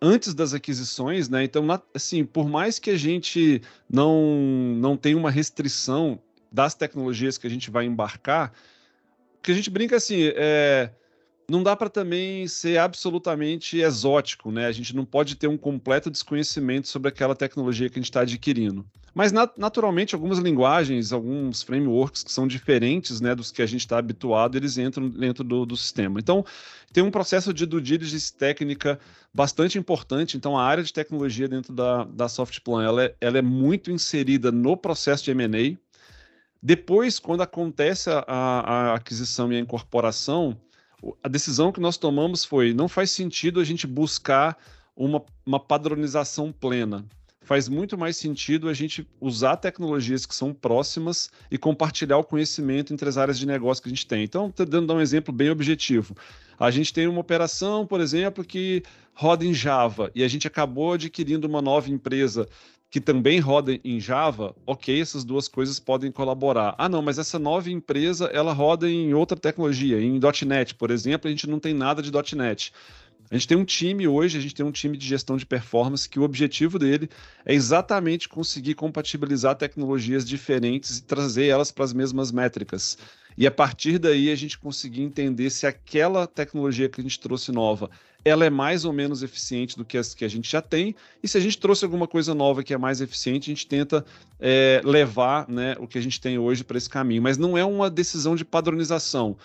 antes 0.00 0.34
das 0.34 0.52
aquisições, 0.52 1.30
né? 1.30 1.42
Então, 1.42 1.66
assim, 1.94 2.22
por 2.22 2.46
mais 2.50 2.78
que 2.78 2.90
a 2.90 2.96
gente 2.98 3.62
não 3.90 4.76
não 4.76 4.94
tenha 4.94 5.16
uma 5.16 5.30
restrição 5.30 6.20
das 6.52 6.74
tecnologias 6.74 7.38
que 7.38 7.46
a 7.46 7.50
gente 7.50 7.70
vai 7.70 7.86
embarcar, 7.86 8.52
que 9.44 9.52
a 9.52 9.54
gente 9.54 9.70
brinca 9.70 9.96
assim, 9.96 10.32
é, 10.34 10.90
não 11.48 11.62
dá 11.62 11.76
para 11.76 11.90
também 11.90 12.48
ser 12.48 12.78
absolutamente 12.78 13.78
exótico, 13.78 14.50
né? 14.50 14.66
A 14.66 14.72
gente 14.72 14.96
não 14.96 15.04
pode 15.04 15.36
ter 15.36 15.46
um 15.46 15.58
completo 15.58 16.10
desconhecimento 16.10 16.88
sobre 16.88 17.10
aquela 17.10 17.36
tecnologia 17.36 17.88
que 17.90 17.98
a 17.98 18.00
gente 18.00 18.10
está 18.10 18.22
adquirindo. 18.22 18.84
Mas 19.14 19.30
nat 19.30 19.52
naturalmente 19.56 20.14
algumas 20.14 20.38
linguagens, 20.38 21.12
alguns 21.12 21.62
frameworks 21.62 22.24
que 22.24 22.32
são 22.32 22.48
diferentes, 22.48 23.20
né, 23.20 23.34
dos 23.34 23.52
que 23.52 23.62
a 23.62 23.66
gente 23.66 23.80
está 23.80 23.98
habituado, 23.98 24.56
eles 24.56 24.76
entram 24.76 25.08
dentro 25.08 25.44
do, 25.44 25.64
do, 25.64 25.76
sistema. 25.76 26.18
Então 26.18 26.44
tem 26.92 27.04
um 27.04 27.12
processo 27.12 27.54
de 27.54 27.64
due 27.64 27.80
diligence 27.80 28.34
técnica 28.34 28.98
bastante 29.32 29.78
importante. 29.78 30.36
Então 30.36 30.58
a 30.58 30.64
área 30.64 30.82
de 30.82 30.92
tecnologia 30.92 31.46
dentro 31.46 31.72
da, 31.72 32.04
da 32.04 32.28
Softplan 32.28 32.82
ela 32.82 33.04
é, 33.04 33.14
ela 33.20 33.38
é 33.38 33.42
muito 33.42 33.90
inserida 33.90 34.50
no 34.50 34.76
processo 34.76 35.22
de 35.22 35.30
M&A 35.30 35.83
depois, 36.66 37.18
quando 37.18 37.42
acontece 37.42 38.08
a, 38.08 38.24
a 38.26 38.94
aquisição 38.94 39.52
e 39.52 39.56
a 39.56 39.60
incorporação, 39.60 40.56
a 41.22 41.28
decisão 41.28 41.70
que 41.70 41.78
nós 41.78 41.98
tomamos 41.98 42.42
foi: 42.42 42.72
não 42.72 42.88
faz 42.88 43.10
sentido 43.10 43.60
a 43.60 43.64
gente 43.64 43.86
buscar 43.86 44.56
uma, 44.96 45.22
uma 45.44 45.60
padronização 45.60 46.50
plena. 46.50 47.04
Faz 47.42 47.68
muito 47.68 47.98
mais 47.98 48.16
sentido 48.16 48.70
a 48.70 48.72
gente 48.72 49.06
usar 49.20 49.58
tecnologias 49.58 50.24
que 50.24 50.34
são 50.34 50.54
próximas 50.54 51.30
e 51.50 51.58
compartilhar 51.58 52.16
o 52.16 52.24
conhecimento 52.24 52.94
entre 52.94 53.06
as 53.06 53.18
áreas 53.18 53.38
de 53.38 53.44
negócio 53.44 53.82
que 53.82 53.90
a 53.90 53.92
gente 53.92 54.06
tem. 54.06 54.24
Então, 54.24 54.50
dando 54.56 54.94
um 54.94 55.00
exemplo 55.02 55.34
bem 55.34 55.50
objetivo. 55.50 56.16
A 56.58 56.70
gente 56.70 56.94
tem 56.94 57.06
uma 57.06 57.20
operação, 57.20 57.86
por 57.86 58.00
exemplo, 58.00 58.42
que 58.42 58.82
roda 59.12 59.44
em 59.44 59.52
Java 59.52 60.10
e 60.14 60.24
a 60.24 60.28
gente 60.28 60.46
acabou 60.46 60.94
adquirindo 60.94 61.46
uma 61.46 61.60
nova 61.60 61.90
empresa 61.90 62.48
que 62.94 63.00
também 63.00 63.40
roda 63.40 63.76
em 63.82 63.98
Java, 63.98 64.54
ok, 64.64 65.00
essas 65.00 65.24
duas 65.24 65.48
coisas 65.48 65.80
podem 65.80 66.12
colaborar. 66.12 66.76
Ah, 66.78 66.88
não, 66.88 67.02
mas 67.02 67.18
essa 67.18 67.40
nova 67.40 67.68
empresa 67.68 68.26
ela 68.26 68.52
roda 68.52 68.88
em 68.88 69.12
outra 69.12 69.36
tecnologia, 69.36 70.00
em 70.00 70.20
.NET, 70.46 70.76
por 70.76 70.92
exemplo, 70.92 71.26
a 71.26 71.30
gente 71.32 71.50
não 71.50 71.58
tem 71.58 71.74
nada 71.74 72.00
de 72.00 72.12
.NET. 72.36 72.72
A 73.28 73.34
gente 73.34 73.48
tem 73.48 73.56
um 73.56 73.64
time 73.64 74.06
hoje, 74.06 74.38
a 74.38 74.40
gente 74.40 74.54
tem 74.54 74.64
um 74.64 74.70
time 74.70 74.96
de 74.96 75.04
gestão 75.04 75.36
de 75.36 75.44
performance 75.44 76.08
que 76.08 76.20
o 76.20 76.22
objetivo 76.22 76.78
dele 76.78 77.10
é 77.44 77.52
exatamente 77.52 78.28
conseguir 78.28 78.74
compatibilizar 78.74 79.56
tecnologias 79.56 80.24
diferentes 80.24 80.98
e 80.98 81.02
trazer 81.02 81.46
elas 81.46 81.72
para 81.72 81.84
as 81.84 81.92
mesmas 81.92 82.30
métricas. 82.30 82.96
E 83.36 83.44
a 83.44 83.50
partir 83.50 83.98
daí 83.98 84.30
a 84.30 84.36
gente 84.36 84.56
conseguir 84.56 85.02
entender 85.02 85.50
se 85.50 85.66
aquela 85.66 86.28
tecnologia 86.28 86.88
que 86.88 87.00
a 87.00 87.02
gente 87.02 87.18
trouxe 87.18 87.50
nova 87.50 87.90
ela 88.24 88.44
é 88.44 88.50
mais 88.50 88.84
ou 88.84 88.92
menos 88.92 89.22
eficiente 89.22 89.76
do 89.76 89.84
que 89.84 89.98
as 89.98 90.14
que 90.14 90.24
a 90.24 90.28
gente 90.28 90.50
já 90.50 90.62
tem, 90.62 90.94
e 91.22 91.28
se 91.28 91.36
a 91.36 91.40
gente 91.40 91.58
trouxe 91.58 91.84
alguma 91.84 92.08
coisa 92.08 92.34
nova 92.34 92.62
que 92.62 92.72
é 92.72 92.78
mais 92.78 93.00
eficiente, 93.00 93.50
a 93.50 93.54
gente 93.54 93.66
tenta 93.66 94.04
é, 94.40 94.80
levar 94.84 95.48
né, 95.48 95.76
o 95.78 95.86
que 95.86 95.98
a 95.98 96.00
gente 96.00 96.20
tem 96.20 96.38
hoje 96.38 96.64
para 96.64 96.78
esse 96.78 96.88
caminho. 96.88 97.22
Mas 97.22 97.36
não 97.36 97.58
é 97.58 97.64
uma 97.64 97.90
decisão 97.90 98.34
de 98.34 98.44
padronização. 98.44 99.36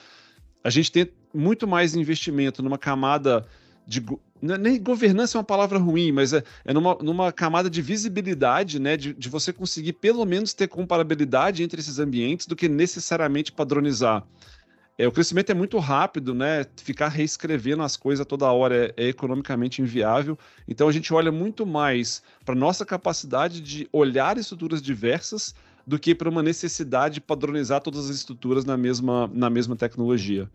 A 0.64 0.70
gente 0.70 0.92
tem 0.92 1.12
muito 1.34 1.68
mais 1.68 1.96
investimento 1.96 2.64
numa 2.64 2.78
camada 2.78 3.46
de. 3.86 4.04
É 4.42 4.58
nem 4.58 4.82
governança 4.82 5.38
é 5.38 5.40
uma 5.40 5.44
palavra 5.44 5.78
ruim, 5.78 6.14
mas 6.14 6.32
é, 6.32 6.42
é 6.64 6.74
numa, 6.74 6.96
numa 6.96 7.32
camada 7.32 7.70
de 7.70 7.82
visibilidade, 7.82 8.80
né? 8.80 8.96
De, 8.96 9.14
de 9.14 9.28
você 9.28 9.52
conseguir 9.52 9.94
pelo 9.94 10.24
menos 10.26 10.54
ter 10.54 10.68
comparabilidade 10.68 11.62
entre 11.62 11.82
esses 11.82 12.00
ambientes 12.00 12.46
do 12.46 12.56
que 12.56 12.70
necessariamente 12.70 13.52
padronizar. 13.52 14.26
É, 15.00 15.08
o 15.08 15.13
crescimento 15.13 15.50
é 15.50 15.53
muito 15.53 15.77
rápido, 15.77 16.36
né? 16.36 16.65
Ficar 16.75 17.08
reescrevendo 17.08 17.82
as 17.82 17.96
coisas 17.96 18.25
toda 18.25 18.51
hora 18.51 18.94
é, 18.98 19.06
é 19.06 19.08
economicamente 19.08 19.82
inviável. 19.82 20.38
Então 20.68 20.89
a 20.89 20.91
gente 20.91 21.13
olha 21.13 21.32
muito 21.32 21.65
mais 21.65 22.22
para 22.44 22.53
nossa 22.53 22.86
capacidade 22.86 23.62
de 23.62 23.88
olhar 23.94 24.38
estruturas 24.38 24.82
diversas, 24.82 25.56
do 25.88 25.98
que 25.98 26.13
para 26.13 26.29
uma 26.29 26.44
necessidade 26.44 27.13
de 27.13 27.22
padronizar 27.22 27.79
todas 27.79 28.10
as 28.10 28.15
estruturas 28.18 28.65
na 28.65 28.75
mesma, 28.75 29.32
na 29.34 29.50
mesma 29.50 29.74
tecnologia. 29.74 30.50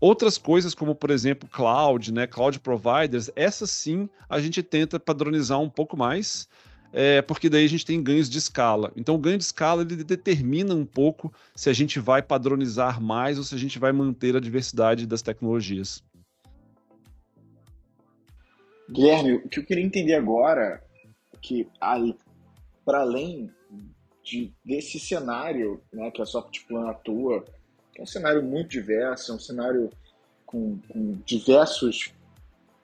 Outras 0.00 0.38
coisas, 0.38 0.74
como 0.74 0.94
por 0.94 1.10
exemplo 1.10 1.46
cloud, 1.46 2.10
né, 2.14 2.26
cloud 2.26 2.58
providers, 2.60 3.30
essas 3.36 3.70
sim 3.70 4.08
a 4.26 4.40
gente 4.40 4.62
tenta 4.62 4.98
padronizar 4.98 5.60
um 5.60 5.68
pouco 5.68 5.98
mais, 5.98 6.48
é, 6.92 7.22
porque 7.22 7.48
daí 7.48 7.64
a 7.64 7.68
gente 7.68 7.86
tem 7.86 8.02
ganhos 8.02 8.28
de 8.28 8.38
escala. 8.38 8.92
Então, 8.94 9.14
o 9.14 9.18
ganho 9.18 9.38
de 9.38 9.44
escala 9.44 9.82
ele 9.82 10.04
determina 10.04 10.74
um 10.74 10.84
pouco 10.84 11.32
se 11.54 11.70
a 11.70 11.72
gente 11.72 11.98
vai 11.98 12.22
padronizar 12.22 13.00
mais 13.00 13.38
ou 13.38 13.44
se 13.44 13.54
a 13.54 13.58
gente 13.58 13.78
vai 13.78 13.92
manter 13.92 14.36
a 14.36 14.40
diversidade 14.40 15.06
das 15.06 15.22
tecnologias. 15.22 16.04
Guilherme, 18.90 19.34
o 19.36 19.48
que 19.48 19.58
eu 19.58 19.64
queria 19.64 19.84
entender 19.84 20.14
agora 20.14 20.82
é 21.32 21.36
que 21.40 21.66
para 22.84 23.00
além 23.00 23.50
de, 24.22 24.52
desse 24.62 25.00
cenário 25.00 25.82
né, 25.92 26.10
que 26.10 26.20
a 26.20 26.26
Softplan 26.26 26.90
atua, 26.90 27.44
que 27.92 28.00
é 28.00 28.02
um 28.02 28.06
cenário 28.06 28.42
muito 28.42 28.70
diverso, 28.70 29.32
é 29.32 29.34
um 29.34 29.40
cenário 29.40 29.88
com, 30.44 30.78
com 30.88 31.12
diversos 31.24 32.12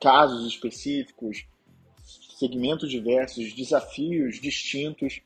casos 0.01 0.47
específicos, 0.47 1.47
segmentos 2.39 2.91
diversos, 2.91 3.53
desafios 3.53 4.41
distintos. 4.41 5.21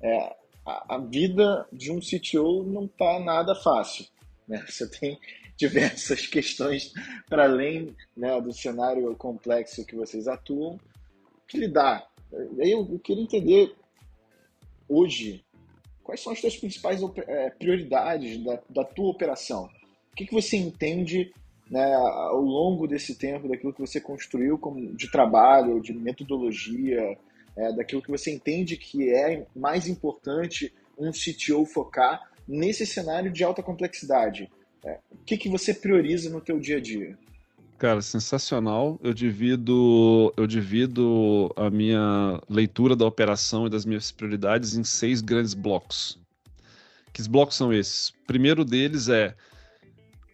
É, 0.00 0.36
a, 0.64 0.96
a, 0.96 0.98
vida 0.98 1.66
de 1.72 1.92
um 1.92 2.00
CTO 2.00 2.64
não 2.64 2.86
está 2.86 3.20
nada 3.20 3.54
fácil. 3.54 4.06
Né? 4.48 4.62
Você 4.68 4.88
tem 4.88 5.18
diversas 5.56 6.26
questões 6.28 6.92
para 7.28 7.44
além 7.44 7.94
né, 8.16 8.38
do 8.40 8.52
cenário 8.52 9.14
complexo 9.16 9.86
que 9.86 9.94
vocês 9.94 10.28
atuam 10.28 10.78
que 11.48 11.56
lidar. 11.58 12.06
Eu, 12.58 12.88
eu 12.90 12.98
queria 12.98 13.22
entender 13.22 13.74
hoje 14.88 15.44
quais 16.02 16.20
são 16.20 16.32
as 16.32 16.40
suas 16.40 16.56
principais 16.56 17.00
é, 17.28 17.50
prioridades 17.50 18.42
da, 18.44 18.60
da 18.68 18.84
tua 18.84 19.10
operação? 19.10 19.70
O 20.12 20.16
que, 20.16 20.26
que 20.26 20.34
você 20.34 20.56
entende 20.56 21.32
né, 21.70 21.94
ao 21.94 22.40
longo 22.40 22.86
desse 22.86 23.14
tempo, 23.14 23.48
daquilo 23.48 23.72
que 23.72 23.80
você 23.80 24.00
construiu 24.00 24.58
como, 24.58 24.94
de 24.94 25.10
trabalho, 25.10 25.80
de 25.80 25.92
metodologia, 25.92 27.16
é, 27.56 27.72
daquilo 27.72 28.02
que 28.02 28.10
você 28.10 28.30
entende 28.30 28.76
que 28.76 29.10
é 29.10 29.46
mais 29.54 29.88
importante 29.88 30.72
um 30.98 31.10
CTO 31.10 31.64
focar 31.66 32.30
nesse 32.46 32.86
cenário 32.86 33.30
de 33.32 33.42
alta 33.42 33.62
complexidade? 33.62 34.50
É, 34.84 34.98
o 35.10 35.24
que, 35.24 35.36
que 35.36 35.48
você 35.48 35.74
prioriza 35.74 36.30
no 36.30 36.40
teu 36.40 36.60
dia 36.60 36.76
a 36.76 36.80
dia? 36.80 37.18
Cara, 37.78 38.00
sensacional. 38.00 38.98
Eu 39.02 39.12
divido, 39.12 40.32
eu 40.36 40.46
divido 40.46 41.52
a 41.56 41.68
minha 41.68 42.40
leitura 42.48 42.96
da 42.96 43.04
operação 43.04 43.66
e 43.66 43.70
das 43.70 43.84
minhas 43.84 44.10
prioridades 44.10 44.76
em 44.76 44.84
seis 44.84 45.20
grandes 45.20 45.52
blocos. 45.52 46.18
Que 47.12 47.28
blocos 47.28 47.56
são 47.56 47.72
esses? 47.72 48.12
Primeiro 48.26 48.64
deles 48.64 49.08
é 49.08 49.34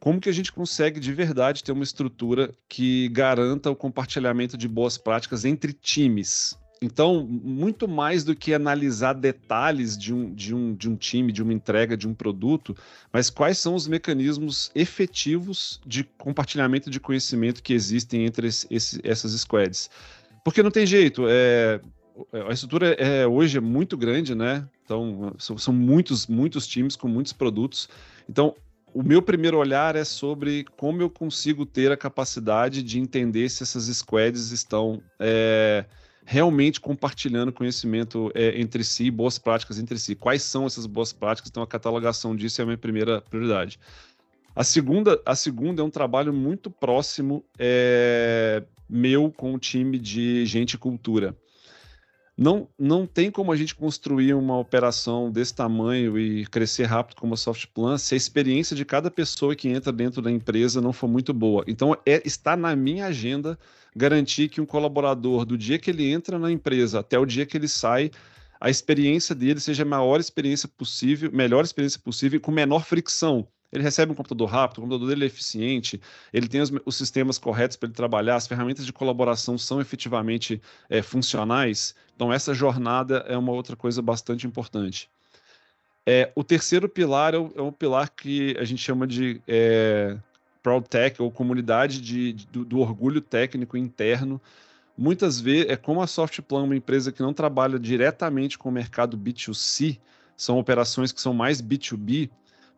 como 0.03 0.21
que 0.21 0.29
a 0.29 0.33
gente 0.33 0.51
consegue 0.51 0.99
de 0.99 1.13
verdade 1.13 1.63
ter 1.63 1.71
uma 1.71 1.85
estrutura 1.85 2.53
que 2.69 3.09
garanta 3.11 3.71
o 3.71 3.77
compartilhamento 3.77 4.59
de 4.59 4.67
boas 4.67 4.99
práticas 4.99 5.45
entre 5.45 5.73
times. 5.73 6.59
Então, 6.83 7.25
muito 7.25 7.87
mais 7.87 8.25
do 8.25 8.35
que 8.35 8.53
analisar 8.53 9.13
detalhes 9.13 9.97
de 9.97 10.13
um, 10.13 10.35
de, 10.35 10.53
um, 10.53 10.75
de 10.75 10.91
um 10.91 10.97
time, 10.97 11.31
de 11.31 11.41
uma 11.41 11.53
entrega, 11.53 11.97
de 11.97 12.09
um 12.09 12.15
produto, 12.15 12.77
mas 13.13 13.31
quais 13.31 13.59
são 13.59 13.77
os 13.77 13.87
mecanismos 13.87 14.73
efetivos 14.75 15.81
de 15.87 16.03
compartilhamento 16.03 16.91
de 16.91 16.99
conhecimento 16.99 17.63
que 17.63 17.73
existem 17.73 18.27
entre 18.27 18.49
esse, 18.49 19.01
essas 19.05 19.41
squads. 19.41 19.89
Porque 20.45 20.65
não 20.65 20.73
tem 20.73 20.85
jeito, 20.85 21.27
é, 21.29 21.81
a 22.49 22.53
estrutura 22.53 22.89
é, 22.95 23.25
hoje 23.25 23.57
é 23.57 23.61
muito 23.61 23.97
grande, 23.97 24.35
né? 24.35 24.69
Então, 24.85 25.33
são, 25.39 25.57
são 25.57 25.73
muitos, 25.73 26.27
muitos 26.27 26.67
times 26.67 26.97
com 26.97 27.07
muitos 27.07 27.33
produtos. 27.33 27.89
Então, 28.29 28.57
o 28.95 29.03
meu 29.03 29.23
primeiro 29.23 29.59
olhar 29.59 29.97
é 29.97 30.05
sobre 30.05 30.65
como 30.77 31.03
eu 31.03 31.11
consigo 31.11 31.65
ter 31.65 31.91
a 31.91 31.97
capacidade 31.97 32.83
de 32.83 32.99
entender 32.99 33.49
se 33.49 33.63
essas 33.63 33.85
squads 33.85 34.51
estão. 34.51 35.03
É, 35.19 35.85
realmente 36.25 36.81
compartilhando 36.81 37.53
conhecimento 37.53 38.31
é, 38.35 38.61
entre 38.61 38.85
si, 38.85 39.11
boas 39.11 39.39
práticas 39.39 39.79
entre 39.79 39.99
si. 39.99 40.15
Quais 40.15 40.43
são 40.43 40.67
essas 40.67 40.87
boas 40.87 41.13
práticas? 41.13 41.51
Então, 41.51 41.63
a 41.63 41.67
catalogação 41.67 42.35
disso 42.35 42.61
é 42.61 42.63
a 42.63 42.67
minha 42.67 42.79
primeira 42.79 43.21
prioridade. 43.21 43.79
A 44.55 44.63
segunda, 44.63 45.21
a 45.25 45.35
segunda 45.35 45.83
é 45.83 45.85
um 45.85 45.91
trabalho 45.91 46.33
muito 46.33 46.71
próximo 46.71 47.45
é, 47.59 48.63
meu 48.89 49.31
com 49.31 49.55
o 49.55 49.59
time 49.59 49.99
de 49.99 50.45
gente 50.45 50.75
e 50.75 50.79
cultura. 50.79 51.35
Não, 52.37 52.67
não 52.79 53.07
tem 53.07 53.31
como 53.31 53.53
a 53.53 53.57
gente 53.57 53.75
construir 53.75 54.33
uma 54.33 54.59
operação 54.59 55.31
desse 55.31 55.55
tamanho 55.55 56.19
e 56.19 56.47
crescer 56.47 56.85
rápido 56.85 57.17
como 57.17 57.35
a 57.35 57.37
Softplan 57.37 57.99
se 57.99 58.15
a 58.15 58.17
experiência 58.17 58.75
de 58.75 58.87
cada 58.87 59.11
pessoa 59.11 59.55
que 59.55 59.69
entra 59.69 59.93
dentro 59.93 60.23
da 60.23 60.31
empresa 60.31 60.81
não 60.81 60.93
for 60.95 61.09
muito 61.09 61.35
boa. 61.35 61.63
Então, 61.67 61.95
é, 62.07 62.23
está 62.25 62.57
na 62.57 62.75
minha 62.75 63.07
agenda 63.07 63.59
garantir 63.95 64.49
que 64.49 64.61
um 64.61 64.67
colaborador, 64.67 65.45
do 65.45 65.59
dia 65.59 65.79
que 65.79 65.91
ele 65.91 66.11
entra 66.11 66.39
na 66.39 66.51
empresa 66.51 67.01
até 67.01 67.19
o 67.19 67.27
dia 67.27 67.45
que 67.45 67.57
ele 67.57 67.69
sai, 67.69 68.11
a 68.59 68.71
experiência 68.71 69.35
dele 69.35 69.61
seja 69.61 69.83
a 69.83 69.87
maior 69.87 70.19
experiência 70.19 70.69
possível, 70.69 71.31
melhor 71.33 71.65
experiência 71.65 72.01
possível, 72.01 72.41
com 72.41 72.51
menor 72.51 72.85
fricção. 72.85 73.47
Ele 73.73 73.83
recebe 73.83 74.13
um 74.13 74.15
computador 74.15 74.49
rápido, 74.49 74.79
o 74.79 74.81
computador 74.83 75.09
dele 75.09 75.25
é 75.25 75.27
eficiente, 75.27 76.01
ele 76.33 76.47
tem 76.47 76.61
os, 76.61 76.71
os 76.85 76.95
sistemas 76.95 77.39
corretos 77.39 77.77
para 77.77 77.87
ele 77.87 77.95
trabalhar, 77.95 78.37
as 78.37 78.47
ferramentas 78.47 78.85
de 78.85 78.93
colaboração 78.93 79.57
são 79.57 79.81
efetivamente 79.81 80.61
é, 80.91 81.01
funcionais. 81.01 81.95
Então, 82.15 82.31
essa 82.31 82.53
jornada 82.53 83.25
é 83.27 83.37
uma 83.37 83.53
outra 83.53 83.75
coisa 83.75 84.03
bastante 84.03 84.47
importante. 84.47 85.09
É, 86.05 86.31
o 86.35 86.43
terceiro 86.43 86.89
pilar 86.89 87.35
é 87.35 87.39
o, 87.39 87.53
é 87.57 87.63
o, 87.63 87.73
pilar 87.73 88.11
que 88.11 88.57
a 88.59 88.65
gente 88.65 88.83
chama 88.83 89.07
de 89.07 89.41
é, 89.47 90.19
Proud 90.63 90.87
Tech, 90.89 91.23
ou 91.23 91.31
comunidade 91.31 92.01
de, 92.01 92.33
de 92.33 92.47
do, 92.49 92.65
do, 92.65 92.79
orgulho 92.81 93.21
técnico 93.21 93.77
interno. 93.77 94.41
Muitas 94.99 95.41
vezes, 95.41 95.71
é 95.71 95.77
como 95.77 96.03
a 96.03 96.07
Softplan, 96.07 96.65
uma 96.65 96.77
empresa 96.77 97.13
que 97.13 97.23
não 97.23 97.33
trabalha 97.33 97.79
diretamente 97.79 98.59
com 98.59 98.69
o 98.69 98.73
mercado 98.73 99.17
B2C, 99.17 99.99
são 100.37 100.59
operações 100.59 101.13
que 101.13 101.21
são 101.21 101.33
mais 101.33 101.63
B2B, 101.63 102.29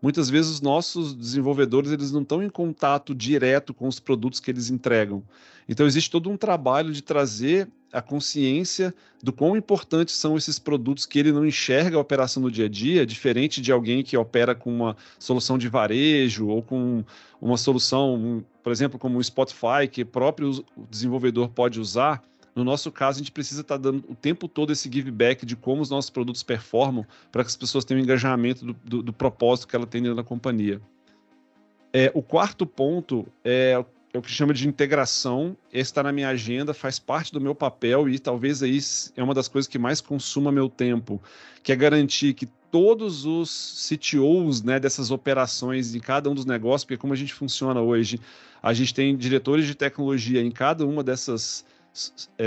muitas 0.04 0.28
vezes 0.28 0.50
os 0.50 0.60
nossos 0.60 1.14
desenvolvedores 1.14 1.90
eles 1.90 2.12
não 2.12 2.20
estão 2.20 2.42
em 2.42 2.50
contato 2.50 3.14
direto 3.14 3.72
com 3.72 3.88
os 3.88 3.98
produtos 3.98 4.38
que 4.38 4.50
eles 4.50 4.68
entregam. 4.68 5.22
Então 5.66 5.86
existe 5.86 6.10
todo 6.10 6.28
um 6.28 6.36
trabalho 6.36 6.92
de 6.92 7.02
trazer 7.02 7.66
a 7.90 8.02
consciência 8.02 8.94
do 9.22 9.32
quão 9.32 9.56
importantes 9.56 10.14
são 10.14 10.36
esses 10.36 10.58
produtos 10.58 11.06
que 11.06 11.18
ele 11.18 11.32
não 11.32 11.46
enxerga 11.46 11.96
a 11.96 12.00
operação 12.00 12.42
no 12.42 12.50
dia 12.50 12.66
a 12.66 12.68
dia, 12.68 13.06
diferente 13.06 13.62
de 13.62 13.72
alguém 13.72 14.02
que 14.02 14.14
opera 14.14 14.54
com 14.54 14.70
uma 14.70 14.94
solução 15.18 15.56
de 15.56 15.70
varejo 15.70 16.48
ou 16.48 16.62
com 16.62 17.02
uma 17.40 17.56
solução, 17.56 18.44
por 18.62 18.72
exemplo, 18.72 18.98
como 18.98 19.18
o 19.18 19.24
Spotify, 19.24 19.88
que 19.90 20.02
o 20.02 20.06
próprio 20.06 20.62
desenvolvedor 20.90 21.48
pode 21.48 21.80
usar 21.80 22.22
no 22.54 22.62
nosso 22.62 22.92
caso, 22.92 23.16
a 23.16 23.18
gente 23.18 23.32
precisa 23.32 23.62
estar 23.62 23.76
tá 23.76 23.82
dando 23.90 24.04
o 24.08 24.14
tempo 24.14 24.46
todo 24.46 24.72
esse 24.72 24.90
give 24.90 25.10
back 25.10 25.44
de 25.44 25.56
como 25.56 25.82
os 25.82 25.90
nossos 25.90 26.10
produtos 26.10 26.42
performam 26.42 27.04
para 27.32 27.42
que 27.42 27.48
as 27.48 27.56
pessoas 27.56 27.84
tenham 27.84 28.00
um 28.00 28.04
engajamento 28.04 28.64
do, 28.64 28.72
do, 28.84 29.02
do, 29.02 29.12
propósito 29.12 29.66
que 29.66 29.74
ela 29.74 29.86
tem 29.86 30.00
dentro 30.00 30.16
da 30.16 30.22
companhia. 30.22 30.80
É, 31.92 32.12
o 32.14 32.22
quarto 32.22 32.64
ponto 32.64 33.26
é, 33.44 33.84
é 34.12 34.18
o 34.18 34.22
que 34.22 34.30
chama 34.30 34.54
de 34.54 34.68
integração. 34.68 35.56
Esse 35.72 35.90
está 35.90 36.02
na 36.02 36.12
minha 36.12 36.28
agenda, 36.28 36.72
faz 36.72 36.98
parte 36.98 37.32
do 37.32 37.40
meu 37.40 37.54
papel 37.54 38.08
e 38.08 38.20
talvez 38.20 38.62
aí 38.62 38.78
é 39.16 39.22
uma 39.22 39.34
das 39.34 39.48
coisas 39.48 39.68
que 39.68 39.78
mais 39.78 40.00
consuma 40.00 40.52
meu 40.52 40.68
tempo, 40.68 41.20
que 41.62 41.72
é 41.72 41.76
garantir 41.76 42.34
que 42.34 42.46
todos 42.70 43.24
os 43.24 43.88
CTOs 43.88 44.62
né, 44.62 44.78
dessas 44.80 45.10
operações 45.10 45.94
em 45.94 46.00
cada 46.00 46.28
um 46.30 46.34
dos 46.34 46.44
negócios, 46.44 46.84
porque 46.84 46.96
como 46.96 47.12
a 47.12 47.16
gente 47.16 47.32
funciona 47.32 47.80
hoje, 47.80 48.20
a 48.62 48.72
gente 48.72 48.92
tem 48.92 49.16
diretores 49.16 49.66
de 49.66 49.74
tecnologia 49.74 50.40
em 50.40 50.50
cada 50.50 50.84
uma 50.86 51.02
dessas 51.02 51.64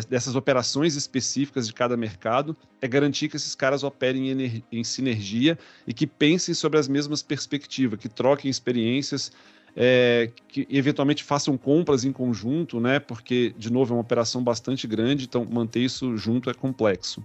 dessas 0.10 0.36
operações 0.36 0.96
específicas 0.96 1.68
de 1.68 1.74
cada 1.74 1.96
mercado 1.96 2.56
é 2.82 2.88
garantir 2.88 3.30
que 3.30 3.38
esses 3.38 3.56
caras 3.56 3.84
operem 3.84 4.30
em, 4.32 4.64
em 4.72 4.84
sinergia 4.84 5.58
e 5.86 5.94
que 5.94 6.06
pensem 6.06 6.54
sobre 6.54 6.78
as 6.78 6.88
mesmas 6.88 7.24
perspectivas, 7.24 8.00
que 8.00 8.10
troquem 8.10 8.52
experiências, 8.52 9.32
é, 9.76 10.30
que 10.48 10.68
eventualmente 10.70 11.24
façam 11.24 11.58
compras 11.58 12.04
em 12.04 12.12
conjunto, 12.12 12.80
né? 12.80 13.00
Porque, 13.00 13.54
de 13.58 13.72
novo, 13.72 13.94
é 13.94 13.96
uma 13.96 14.02
operação 14.02 14.44
bastante 14.44 14.86
grande, 14.86 15.26
então 15.26 15.46
manter 15.46 15.80
isso 15.80 16.18
junto 16.18 16.50
é 16.50 16.54
complexo. 16.54 17.24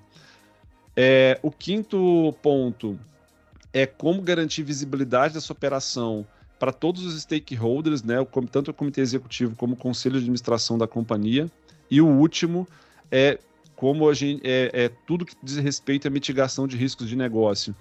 É, 0.94 1.40
o 1.42 1.50
quinto 1.50 2.34
ponto 2.42 2.98
é 3.72 3.86
como 3.86 4.20
garantir 4.20 4.62
visibilidade 4.62 5.34
dessa 5.34 5.52
operação 5.52 6.26
para 6.58 6.72
todos 6.72 7.04
os 7.04 7.20
stakeholders, 7.20 8.04
né? 8.04 8.16
Tanto 8.50 8.70
o 8.70 8.74
comitê 8.74 9.00
executivo 9.00 9.56
como 9.56 9.74
o 9.74 9.76
conselho 9.76 10.12
de 10.12 10.20
administração 10.20 10.78
da 10.78 10.86
companhia. 10.86 11.50
E 11.92 12.00
o 12.00 12.06
último 12.06 12.66
é 13.10 13.38
como 13.76 14.08
a 14.08 14.14
gente 14.14 14.40
é, 14.42 14.70
é 14.72 14.88
tudo 15.06 15.26
que 15.26 15.36
diz 15.42 15.58
respeito 15.58 16.08
à 16.08 16.10
mitigação 16.10 16.66
de 16.66 16.74
riscos 16.74 17.06
de 17.06 17.14
negócio. 17.14 17.76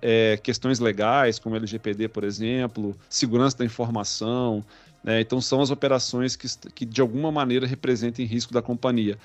É, 0.00 0.36
questões 0.36 0.78
legais, 0.78 1.40
como 1.40 1.56
LGPD, 1.56 2.06
por 2.06 2.22
exemplo, 2.22 2.94
segurança 3.08 3.58
da 3.58 3.64
informação. 3.64 4.64
Né? 5.02 5.20
Então, 5.20 5.40
são 5.40 5.60
as 5.60 5.72
operações 5.72 6.36
que, 6.36 6.46
que, 6.72 6.84
de 6.84 7.00
alguma 7.00 7.32
maneira, 7.32 7.66
representem 7.66 8.24
risco 8.24 8.54
da 8.54 8.62
companhia. 8.62 9.18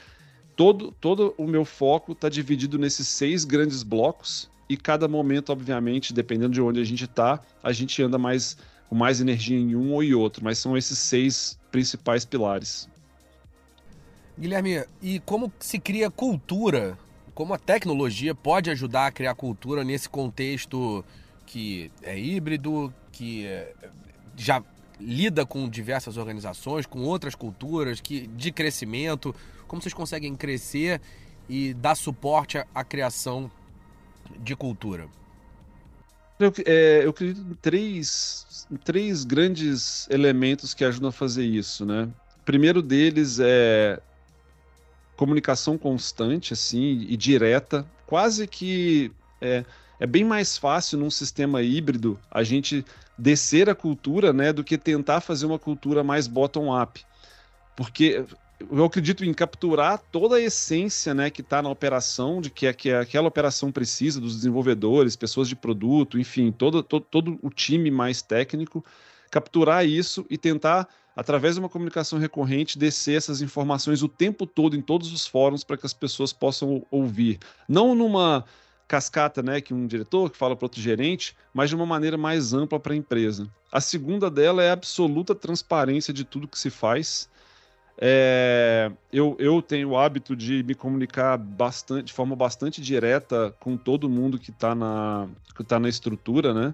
Todo, 0.55 0.91
todo 0.99 1.35
o 1.37 1.45
meu 1.45 1.63
foco 1.63 2.13
está 2.13 2.27
dividido 2.27 2.79
nesses 2.79 3.07
seis 3.07 3.45
grandes 3.45 3.83
blocos 3.83 4.49
e 4.67 4.75
cada 4.75 5.07
momento, 5.07 5.51
obviamente, 5.51 6.11
dependendo 6.11 6.53
de 6.53 6.61
onde 6.61 6.81
a 6.81 6.83
gente 6.83 7.03
está, 7.03 7.39
a 7.61 7.71
gente 7.71 8.01
anda 8.01 8.17
mais 8.17 8.57
com 8.89 8.95
mais 8.95 9.21
energia 9.21 9.57
em 9.57 9.75
um 9.75 9.93
ou 9.93 10.03
em 10.03 10.15
outro, 10.15 10.43
mas 10.43 10.57
são 10.57 10.75
esses 10.75 10.97
seis 10.97 11.59
principais 11.71 12.25
pilares. 12.25 12.89
Guilherme, 14.37 14.83
e 15.01 15.19
como 15.21 15.51
se 15.59 15.79
cria 15.79 16.11
cultura? 16.11 16.97
Como 17.33 17.53
a 17.53 17.57
tecnologia 17.57 18.35
pode 18.35 18.69
ajudar 18.69 19.07
a 19.07 19.11
criar 19.11 19.33
cultura 19.35 19.83
nesse 19.83 20.09
contexto 20.09 21.03
que 21.45 21.91
é 22.01 22.17
híbrido, 22.17 22.93
que 23.11 23.45
é, 23.45 23.73
já 24.35 24.61
lida 24.99 25.45
com 25.45 25.69
diversas 25.69 26.17
organizações, 26.17 26.85
com 26.85 26.99
outras 26.99 27.35
culturas, 27.35 28.01
que 28.01 28.27
de 28.27 28.51
crescimento? 28.51 29.33
Como 29.67 29.81
vocês 29.81 29.93
conseguem 29.93 30.35
crescer 30.35 31.01
e 31.47 31.73
dar 31.73 31.95
suporte 31.95 32.57
à, 32.73 32.83
criação 32.83 33.49
de 34.39 34.55
cultura? 34.55 35.07
Eu, 36.37 36.53
é, 36.65 37.05
eu 37.05 37.09
acredito 37.11 37.41
em 37.49 37.53
três, 37.55 38.67
três 38.83 39.23
grandes 39.23 40.09
elementos 40.09 40.73
que 40.73 40.83
ajudam 40.83 41.09
a 41.09 41.13
fazer 41.13 41.45
isso, 41.45 41.85
né? 41.85 42.09
O 42.41 42.45
primeiro 42.45 42.81
deles 42.81 43.39
é 43.39 44.01
comunicação 45.15 45.77
constante, 45.77 46.53
assim, 46.53 47.05
e 47.07 47.15
direta, 47.15 47.85
quase 48.05 48.47
que 48.47 49.11
é, 49.41 49.63
é 49.99 50.05
bem 50.05 50.23
mais 50.23 50.57
fácil 50.57 50.97
num 50.97 51.09
sistema 51.09 51.61
híbrido 51.61 52.19
a 52.29 52.43
gente 52.43 52.85
descer 53.17 53.69
a 53.69 53.75
cultura, 53.75 54.33
né, 54.33 54.51
do 54.51 54.63
que 54.63 54.77
tentar 54.77 55.21
fazer 55.21 55.45
uma 55.45 55.59
cultura 55.59 56.03
mais 56.03 56.27
bottom-up. 56.27 57.03
Porque 57.75 58.25
eu 58.71 58.85
acredito 58.85 59.23
em 59.25 59.33
capturar 59.33 60.01
toda 60.11 60.37
a 60.37 60.41
essência 60.41 61.13
né, 61.13 61.29
que 61.29 61.41
está 61.41 61.61
na 61.61 61.69
operação, 61.69 62.41
de 62.41 62.49
que, 62.49 62.71
que 62.73 62.91
aquela 62.91 63.27
operação 63.27 63.71
precisa, 63.71 64.19
dos 64.19 64.35
desenvolvedores, 64.35 65.15
pessoas 65.15 65.47
de 65.47 65.55
produto, 65.55 66.19
enfim, 66.19 66.51
todo, 66.51 66.81
todo, 66.81 67.05
todo 67.09 67.39
o 67.41 67.49
time 67.49 67.91
mais 67.91 68.21
técnico, 68.21 68.83
capturar 69.29 69.85
isso 69.85 70.25
e 70.29 70.37
tentar, 70.37 70.87
através 71.15 71.55
de 71.55 71.59
uma 71.59 71.69
comunicação 71.69 72.19
recorrente, 72.19 72.77
descer 72.77 73.17
essas 73.17 73.41
informações 73.41 74.03
o 74.03 74.09
tempo 74.09 74.45
todo 74.45 74.75
em 74.75 74.81
todos 74.81 75.13
os 75.13 75.25
fóruns 75.25 75.63
para 75.63 75.77
que 75.77 75.85
as 75.85 75.93
pessoas 75.93 76.33
possam 76.33 76.85
ouvir. 76.91 77.39
Não 77.67 77.95
numa 77.95 78.43
cascata, 78.87 79.41
né, 79.41 79.61
que 79.61 79.73
um 79.73 79.87
diretor 79.87 80.29
que 80.29 80.37
fala 80.37 80.55
para 80.55 80.65
outro 80.65 80.81
gerente, 80.81 81.35
mas 81.53 81.69
de 81.69 81.75
uma 81.75 81.85
maneira 81.85 82.17
mais 82.17 82.53
ampla 82.53 82.79
para 82.79 82.93
a 82.93 82.95
empresa. 82.95 83.47
A 83.71 83.81
segunda 83.81 84.29
dela 84.29 84.63
é 84.63 84.69
a 84.69 84.73
absoluta 84.73 85.33
transparência 85.33 86.13
de 86.13 86.23
tudo 86.23 86.47
que 86.47 86.59
se 86.59 86.69
faz. 86.69 87.29
É, 87.97 88.91
eu, 89.11 89.35
eu 89.39 89.61
tenho 89.61 89.89
o 89.89 89.97
hábito 89.97 90.35
de 90.35 90.63
me 90.63 90.75
comunicar 90.75 91.37
bastante, 91.37 92.05
de 92.05 92.13
forma 92.13 92.35
bastante 92.35 92.81
direta 92.81 93.55
com 93.59 93.77
todo 93.77 94.09
mundo 94.09 94.37
que 94.37 94.51
está 94.51 94.75
na, 94.75 95.27
que 95.55 95.63
tá 95.63 95.79
na 95.79 95.87
estrutura, 95.87 96.53
né? 96.53 96.73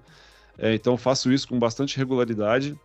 É, 0.57 0.73
então 0.73 0.97
faço 0.97 1.31
isso 1.31 1.47
com 1.47 1.57
bastante 1.57 1.97
regularidade. 1.97 2.77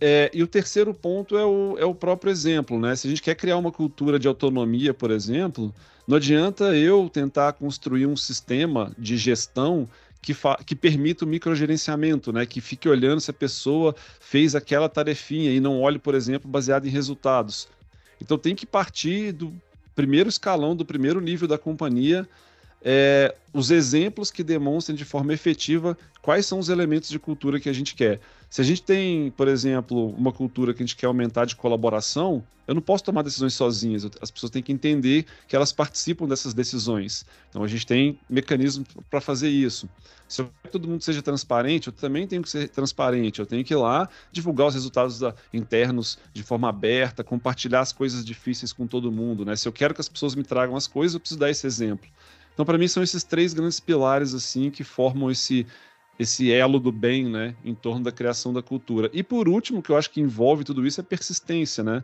É, 0.00 0.30
e 0.34 0.42
o 0.42 0.46
terceiro 0.46 0.92
ponto 0.92 1.36
é 1.36 1.44
o, 1.44 1.76
é 1.78 1.84
o 1.84 1.94
próprio 1.94 2.30
exemplo, 2.30 2.78
né? 2.78 2.94
Se 2.94 3.06
a 3.06 3.10
gente 3.10 3.22
quer 3.22 3.34
criar 3.34 3.56
uma 3.56 3.72
cultura 3.72 4.18
de 4.18 4.28
autonomia, 4.28 4.92
por 4.92 5.10
exemplo, 5.10 5.74
não 6.06 6.18
adianta 6.18 6.76
eu 6.76 7.08
tentar 7.08 7.54
construir 7.54 8.06
um 8.06 8.16
sistema 8.16 8.92
de 8.98 9.16
gestão 9.16 9.88
que, 10.20 10.34
que 10.66 10.74
permita 10.74 11.24
o 11.24 11.28
microgerenciamento, 11.28 12.32
né? 12.32 12.44
Que 12.44 12.60
fique 12.60 12.88
olhando 12.88 13.20
se 13.20 13.30
a 13.30 13.34
pessoa 13.34 13.94
fez 14.20 14.54
aquela 14.54 14.88
tarefinha 14.88 15.50
e 15.50 15.60
não 15.60 15.80
olhe, 15.80 15.98
por 15.98 16.14
exemplo, 16.14 16.50
baseado 16.50 16.86
em 16.86 16.90
resultados. 16.90 17.68
Então 18.20 18.36
tem 18.36 18.54
que 18.54 18.66
partir 18.66 19.32
do 19.32 19.54
primeiro 19.94 20.28
escalão, 20.28 20.76
do 20.76 20.84
primeiro 20.84 21.20
nível 21.20 21.48
da 21.48 21.56
companhia, 21.56 22.28
é, 22.82 23.34
os 23.52 23.70
exemplos 23.70 24.30
que 24.30 24.44
demonstrem 24.44 24.96
de 24.96 25.04
forma 25.04 25.32
efetiva 25.32 25.96
quais 26.22 26.46
são 26.46 26.58
os 26.58 26.68
elementos 26.68 27.08
de 27.08 27.18
cultura 27.18 27.58
que 27.58 27.68
a 27.68 27.72
gente 27.72 27.94
quer. 27.94 28.20
Se 28.50 28.60
a 28.60 28.64
gente 28.64 28.82
tem, 28.82 29.30
por 29.30 29.48
exemplo, 29.48 30.10
uma 30.10 30.32
cultura 30.32 30.72
que 30.72 30.82
a 30.82 30.86
gente 30.86 30.96
quer 30.96 31.06
aumentar 31.06 31.44
de 31.44 31.56
colaboração, 31.56 32.44
eu 32.66 32.74
não 32.74 32.82
posso 32.82 33.04
tomar 33.04 33.22
decisões 33.22 33.54
sozinhas. 33.54 34.04
As 34.20 34.30
pessoas 34.30 34.50
têm 34.50 34.62
que 34.62 34.72
entender 34.72 35.24
que 35.46 35.54
elas 35.54 35.72
participam 35.72 36.26
dessas 36.26 36.52
decisões. 36.52 37.24
Então 37.48 37.62
a 37.62 37.68
gente 37.68 37.86
tem 37.86 38.18
mecanismos 38.28 38.88
para 39.08 39.20
fazer 39.20 39.48
isso. 39.48 39.88
Se 40.28 40.42
eu 40.42 40.46
quero 40.46 40.62
que 40.64 40.70
todo 40.70 40.88
mundo 40.88 41.02
seja 41.02 41.22
transparente, 41.22 41.86
eu 41.86 41.92
também 41.92 42.26
tenho 42.26 42.42
que 42.42 42.50
ser 42.50 42.68
transparente. 42.68 43.38
Eu 43.38 43.46
tenho 43.46 43.64
que 43.64 43.72
ir 43.72 43.76
lá 43.76 44.08
divulgar 44.32 44.66
os 44.66 44.74
resultados 44.74 45.20
da, 45.20 45.34
internos 45.54 46.18
de 46.32 46.42
forma 46.42 46.68
aberta, 46.68 47.22
compartilhar 47.22 47.80
as 47.80 47.92
coisas 47.92 48.24
difíceis 48.24 48.72
com 48.72 48.86
todo 48.86 49.12
mundo. 49.12 49.44
Né? 49.44 49.54
Se 49.54 49.68
eu 49.68 49.72
quero 49.72 49.94
que 49.94 50.00
as 50.00 50.08
pessoas 50.08 50.34
me 50.34 50.42
tragam 50.42 50.74
as 50.74 50.88
coisas, 50.88 51.14
eu 51.14 51.20
preciso 51.20 51.38
dar 51.38 51.50
esse 51.50 51.66
exemplo. 51.66 52.08
Então, 52.56 52.64
para 52.64 52.78
mim, 52.78 52.88
são 52.88 53.02
esses 53.02 53.22
três 53.22 53.52
grandes 53.52 53.78
pilares 53.78 54.32
assim 54.32 54.70
que 54.70 54.82
formam 54.82 55.30
esse 55.30 55.66
esse 56.18 56.50
elo 56.50 56.80
do 56.80 56.90
bem, 56.90 57.28
né, 57.28 57.54
em 57.62 57.74
torno 57.74 58.02
da 58.02 58.10
criação 58.10 58.50
da 58.50 58.62
cultura. 58.62 59.10
E 59.12 59.22
por 59.22 59.50
último, 59.50 59.82
que 59.82 59.90
eu 59.90 59.98
acho 59.98 60.10
que 60.10 60.18
envolve 60.18 60.64
tudo 60.64 60.86
isso 60.86 60.98
é 60.98 61.04
persistência, 61.04 61.84
né? 61.84 62.02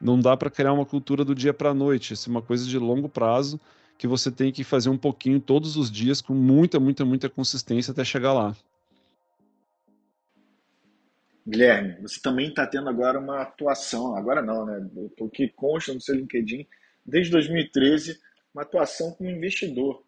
Não 0.00 0.18
dá 0.18 0.34
para 0.34 0.48
criar 0.48 0.72
uma 0.72 0.86
cultura 0.86 1.22
do 1.22 1.34
dia 1.34 1.52
para 1.52 1.68
a 1.68 1.74
noite, 1.74 2.14
é 2.14 2.30
uma 2.30 2.40
coisa 2.40 2.64
de 2.64 2.78
longo 2.78 3.10
prazo 3.10 3.60
que 3.98 4.06
você 4.06 4.30
tem 4.32 4.50
que 4.50 4.64
fazer 4.64 4.88
um 4.88 4.96
pouquinho 4.96 5.38
todos 5.38 5.76
os 5.76 5.90
dias 5.90 6.22
com 6.22 6.32
muita, 6.32 6.80
muita, 6.80 7.04
muita 7.04 7.28
consistência 7.28 7.92
até 7.92 8.02
chegar 8.02 8.32
lá. 8.32 8.56
Guilherme, 11.46 12.00
você 12.00 12.18
também 12.18 12.48
está 12.48 12.66
tendo 12.66 12.88
agora 12.88 13.18
uma 13.18 13.42
atuação, 13.42 14.16
agora 14.16 14.40
não, 14.40 14.64
né? 14.64 14.88
O 15.20 15.28
que 15.28 15.46
consta 15.50 15.92
no 15.92 16.00
seu 16.00 16.14
LinkedIn, 16.14 16.66
desde 17.04 17.30
2013 17.32 18.18
uma 18.54 18.62
atuação 18.62 19.12
como 19.12 19.30
investidor. 19.30 20.02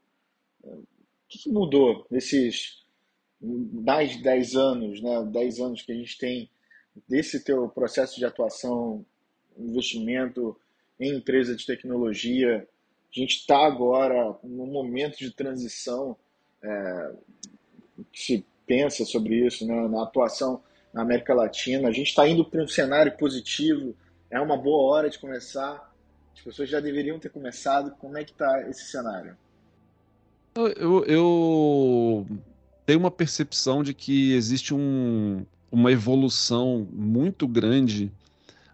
O 0.63 0.83
que 1.29 1.49
mudou 1.51 2.07
nesses 2.11 2.85
mais 3.41 4.13
de 4.13 4.23
10 4.23 4.55
anos, 4.57 5.01
né? 5.01 5.23
10 5.25 5.61
anos 5.61 5.83
que 5.83 5.93
a 5.93 5.95
gente 5.95 6.17
tem 6.19 6.51
desse 7.09 7.43
teu 7.43 7.69
processo 7.69 8.17
de 8.17 8.25
atuação, 8.25 9.05
investimento 9.59 10.57
em 10.99 11.17
empresa 11.17 11.55
de 11.55 11.67
tecnologia? 11.67 12.67
A 13.15 13.21
gente 13.21 13.37
está 13.37 13.67
agora 13.67 14.37
num 14.43 14.67
momento 14.67 15.19
de 15.19 15.31
transição 15.31 16.17
é, 16.63 17.13
se 18.13 18.45
pensa 18.67 19.05
sobre 19.05 19.47
isso, 19.47 19.67
né? 19.67 19.89
na 19.89 20.03
atuação 20.03 20.63
na 20.93 21.03
América 21.03 21.35
Latina. 21.35 21.89
A 21.89 21.93
gente 21.93 22.09
está 22.09 22.27
indo 22.27 22.45
para 22.45 22.63
um 22.63 22.69
cenário 22.69 23.17
positivo, 23.17 23.95
é 24.31 24.41
uma 24.41 24.57
boa 24.57 24.91
hora 24.91 25.11
de 25.11 25.19
começar 25.19 25.94
as 26.35 26.41
pessoas 26.41 26.69
já 26.69 26.81
deveriam 26.81 27.19
ter 27.19 27.31
começado. 27.31 27.93
Como 27.93 28.19
é 28.19 28.25
que 28.25 28.33
está 28.33 28.69
esse 28.69 28.85
cenário? 28.87 29.37
Eu, 30.57 31.05
eu, 31.05 32.27
tenho 32.87 33.01
uma 33.01 33.11
percepção 33.11 33.83
de 33.83 33.93
que 33.95 34.33
existe 34.33 34.73
um, 34.73 35.45
uma 35.71 35.91
evolução 35.91 36.87
muito 36.93 37.49
grande 37.49 38.13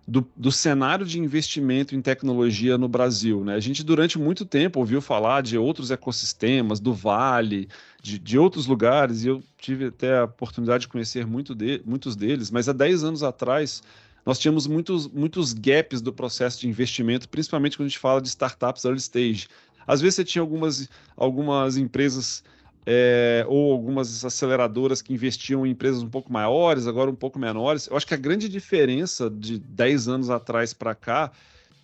do, 0.07 0.27
do, 0.37 0.51
cenário 0.51 1.07
de 1.07 1.19
investimento 1.19 1.95
em 1.95 2.03
tecnologia 2.03 2.77
no 2.77 2.89
Brasil. 2.89 3.45
Né? 3.45 3.55
A 3.55 3.61
gente, 3.61 3.85
durante 3.85 4.19
muito 4.19 4.45
tempo, 4.45 4.81
ouviu 4.81 5.01
falar 5.01 5.43
de 5.43 5.57
outros 5.57 5.91
ecossistemas, 5.91 6.81
do 6.81 6.93
Vale, 6.93 7.69
de, 8.03 8.19
de 8.19 8.39
outros 8.39 8.67
lugares, 8.67 9.25
e 9.25 9.29
eu 9.29 9.43
tive 9.57 9.87
até 9.87 10.19
a 10.19 10.25
oportunidade 10.25 10.83
de 10.83 10.89
conhecer 10.89 11.27
muito 11.27 11.55
de, 11.55 11.81
muitos 11.87 12.17
deles, 12.17 12.51
mas 12.51 12.69
há 12.69 12.73
10 12.73 13.05
anos 13.05 13.23
atrás 13.23 13.83
nós 14.25 14.39
tínhamos 14.39 14.67
muitos, 14.67 15.09
muitos 15.09 15.53
gaps 15.53 16.01
do 16.01 16.13
processo 16.13 16.61
de 16.61 16.69
investimento, 16.69 17.29
principalmente 17.29 17.77
quando 17.77 17.87
a 17.87 17.89
gente 17.89 17.99
fala 17.99 18.21
de 18.21 18.29
startups 18.29 18.85
early 18.85 19.01
stage. 19.01 19.49
Às 19.87 20.01
vezes 20.01 20.17
você 20.17 20.25
tinha 20.25 20.43
algumas, 20.43 20.89
algumas 21.17 21.77
empresas 21.77 22.45
é, 22.87 23.45
ou 23.49 23.73
algumas 23.73 24.25
aceleradoras 24.25 25.03
que 25.03 25.13
investiam 25.13 25.67
em 25.67 25.71
empresas 25.71 26.03
um 26.03 26.09
pouco 26.09 26.33
maiores, 26.33 26.87
agora 26.87 27.11
um 27.11 27.15
pouco 27.15 27.39
menores. 27.39 27.87
Eu 27.87 27.97
acho 27.97 28.07
que 28.07 28.15
a 28.15 28.17
grande 28.17 28.49
diferença 28.49 29.31
de 29.31 29.59
10 29.59 30.09
anos 30.09 30.31
atrás 30.31 30.73
para 30.73 30.95
cá 30.95 31.33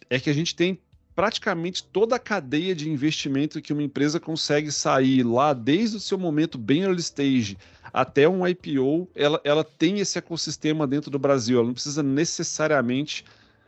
é 0.09 0.19
que 0.21 0.31
a 0.31 0.33
gente 0.33 0.55
tem 0.55 0.79
praticamente 1.17 1.83
toda 1.83 2.15
a 2.17 2.19
cadeia 2.19 2.75
de 2.75 2.91
investimento 2.91 3.63
que 3.63 3.73
uma 3.73 3.83
empresa 3.83 4.21
consegue 4.21 4.71
sair 4.71 5.23
lá 5.23 5.55
desde 5.55 5.97
o 5.97 6.01
seu 6.01 6.19
momento 6.19 6.59
bem 6.59 6.83
early 6.83 7.01
stage 7.01 7.57
até 7.91 8.29
um 8.29 8.47
IPO, 8.47 9.09
ela, 9.15 9.41
ela 9.43 9.65
tem 9.65 9.99
esse 10.01 10.19
ecossistema 10.19 10.87
dentro 10.87 11.11
do 11.11 11.19
Brasil. 11.19 11.57
Ela 11.57 11.69
não 11.69 11.73
precisa 11.73 12.03
necessariamente 12.03 13.25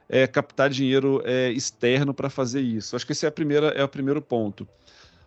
é, 0.06 0.26
captar 0.26 0.68
dinheiro 0.68 1.22
é, 1.24 1.50
externo 1.50 2.12
para 2.12 2.28
fazer 2.28 2.60
isso. 2.60 2.94
Acho 2.94 3.06
que 3.06 3.12
esse 3.12 3.24
é, 3.24 3.28
a 3.30 3.32
primeira, 3.32 3.68
é 3.68 3.82
o 3.82 3.88
primeiro 3.88 4.20
ponto. 4.20 4.68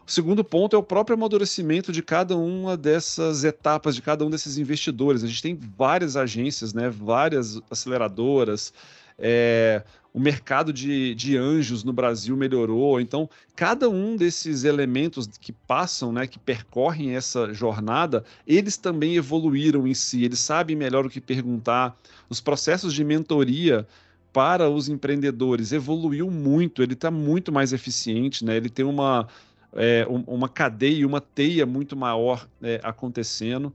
O 0.05 0.11
segundo 0.11 0.43
ponto 0.43 0.75
é 0.75 0.79
o 0.79 0.83
próprio 0.83 1.15
amadurecimento 1.15 1.91
de 1.91 2.03
cada 2.03 2.37
uma 2.37 2.77
dessas 2.77 3.43
etapas, 3.43 3.95
de 3.95 4.03
cada 4.03 4.23
um 4.23 4.29
desses 4.29 4.59
investidores. 4.59 5.23
A 5.23 5.27
gente 5.27 5.41
tem 5.41 5.55
várias 5.55 6.15
agências, 6.15 6.71
né, 6.71 6.87
várias 6.87 7.59
aceleradoras, 7.71 8.71
é, 9.17 9.81
o 10.13 10.19
mercado 10.19 10.73
de, 10.73 11.15
de 11.15 11.37
anjos 11.37 11.83
no 11.83 11.93
Brasil 11.93 12.35
melhorou. 12.35 12.99
Então, 12.99 13.29
cada 13.55 13.89
um 13.89 14.15
desses 14.15 14.63
elementos 14.63 15.27
que 15.39 15.53
passam, 15.53 16.11
né, 16.11 16.27
que 16.27 16.37
percorrem 16.37 17.15
essa 17.15 17.53
jornada, 17.53 18.23
eles 18.45 18.75
também 18.75 19.15
evoluíram 19.15 19.87
em 19.87 19.93
si, 19.93 20.23
eles 20.23 20.39
sabem 20.39 20.75
melhor 20.75 21.05
o 21.05 21.09
que 21.09 21.21
perguntar. 21.21 21.97
Os 22.29 22.41
processos 22.41 22.93
de 22.93 23.03
mentoria 23.03 23.87
para 24.33 24.69
os 24.69 24.89
empreendedores 24.89 25.71
evoluiu 25.71 26.29
muito, 26.29 26.81
ele 26.81 26.93
está 26.93 27.11
muito 27.11 27.51
mais 27.51 27.73
eficiente, 27.73 28.45
né? 28.45 28.55
ele 28.55 28.69
tem 28.69 28.85
uma, 28.85 29.27
é, 29.73 30.05
uma 30.07 30.47
cadeia, 30.47 31.05
uma 31.05 31.21
teia 31.21 31.65
muito 31.65 31.95
maior 31.95 32.47
é, 32.61 32.79
acontecendo. 32.83 33.73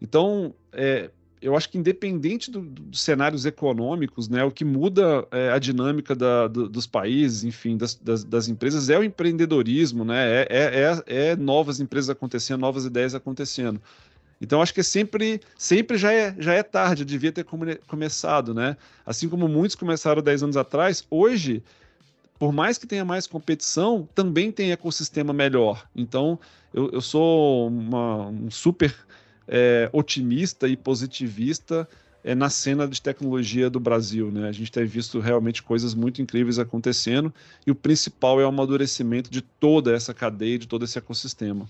Então, 0.00 0.54
é, 0.72 1.10
eu 1.44 1.54
acho 1.54 1.68
que 1.68 1.76
independente 1.76 2.50
do, 2.50 2.62
dos 2.62 3.02
cenários 3.02 3.44
econômicos, 3.44 4.30
né, 4.30 4.42
o 4.42 4.50
que 4.50 4.64
muda 4.64 5.28
é, 5.30 5.50
a 5.50 5.58
dinâmica 5.58 6.14
da, 6.14 6.48
do, 6.48 6.66
dos 6.70 6.86
países, 6.86 7.44
enfim, 7.44 7.76
das, 7.76 7.94
das, 7.94 8.24
das, 8.24 8.48
empresas 8.48 8.88
é 8.88 8.98
o 8.98 9.04
empreendedorismo, 9.04 10.06
né, 10.06 10.40
é, 10.40 10.46
é, 10.48 11.02
é, 11.06 11.32
é 11.32 11.36
novas 11.36 11.80
empresas 11.80 12.08
acontecendo, 12.08 12.60
novas 12.60 12.86
ideias 12.86 13.14
acontecendo. 13.14 13.78
Então 14.40 14.62
acho 14.62 14.72
que 14.72 14.82
sempre, 14.82 15.38
sempre 15.56 15.98
já 15.98 16.12
é, 16.14 16.34
já 16.38 16.54
é 16.54 16.62
tarde, 16.62 17.02
eu 17.02 17.06
devia 17.06 17.30
ter 17.30 17.44
come, 17.44 17.76
começado, 17.86 18.52
né? 18.52 18.76
Assim 19.04 19.28
como 19.28 19.46
muitos 19.46 19.76
começaram 19.76 20.22
10 20.22 20.42
anos 20.42 20.56
atrás, 20.56 21.06
hoje, 21.10 21.62
por 22.38 22.52
mais 22.52 22.76
que 22.76 22.86
tenha 22.86 23.04
mais 23.04 23.26
competição, 23.26 24.08
também 24.14 24.50
tem 24.50 24.72
ecossistema 24.72 25.32
melhor. 25.32 25.86
Então 25.94 26.38
eu, 26.72 26.90
eu 26.90 27.00
sou 27.00 27.68
uma, 27.68 28.26
um 28.26 28.50
super 28.50 28.94
é, 29.46 29.88
otimista 29.92 30.68
e 30.68 30.76
positivista 30.76 31.88
é, 32.22 32.34
na 32.34 32.48
cena 32.48 32.88
de 32.88 33.00
tecnologia 33.00 33.68
do 33.68 33.78
Brasil. 33.78 34.30
Né? 34.30 34.48
A 34.48 34.52
gente 34.52 34.72
tem 34.72 34.84
visto 34.84 35.20
realmente 35.20 35.62
coisas 35.62 35.94
muito 35.94 36.22
incríveis 36.22 36.58
acontecendo 36.58 37.32
e 37.66 37.70
o 37.70 37.74
principal 37.74 38.40
é 38.40 38.44
o 38.44 38.48
amadurecimento 38.48 39.30
de 39.30 39.42
toda 39.42 39.94
essa 39.94 40.14
cadeia, 40.14 40.58
de 40.58 40.66
todo 40.66 40.84
esse 40.84 40.98
ecossistema. 40.98 41.68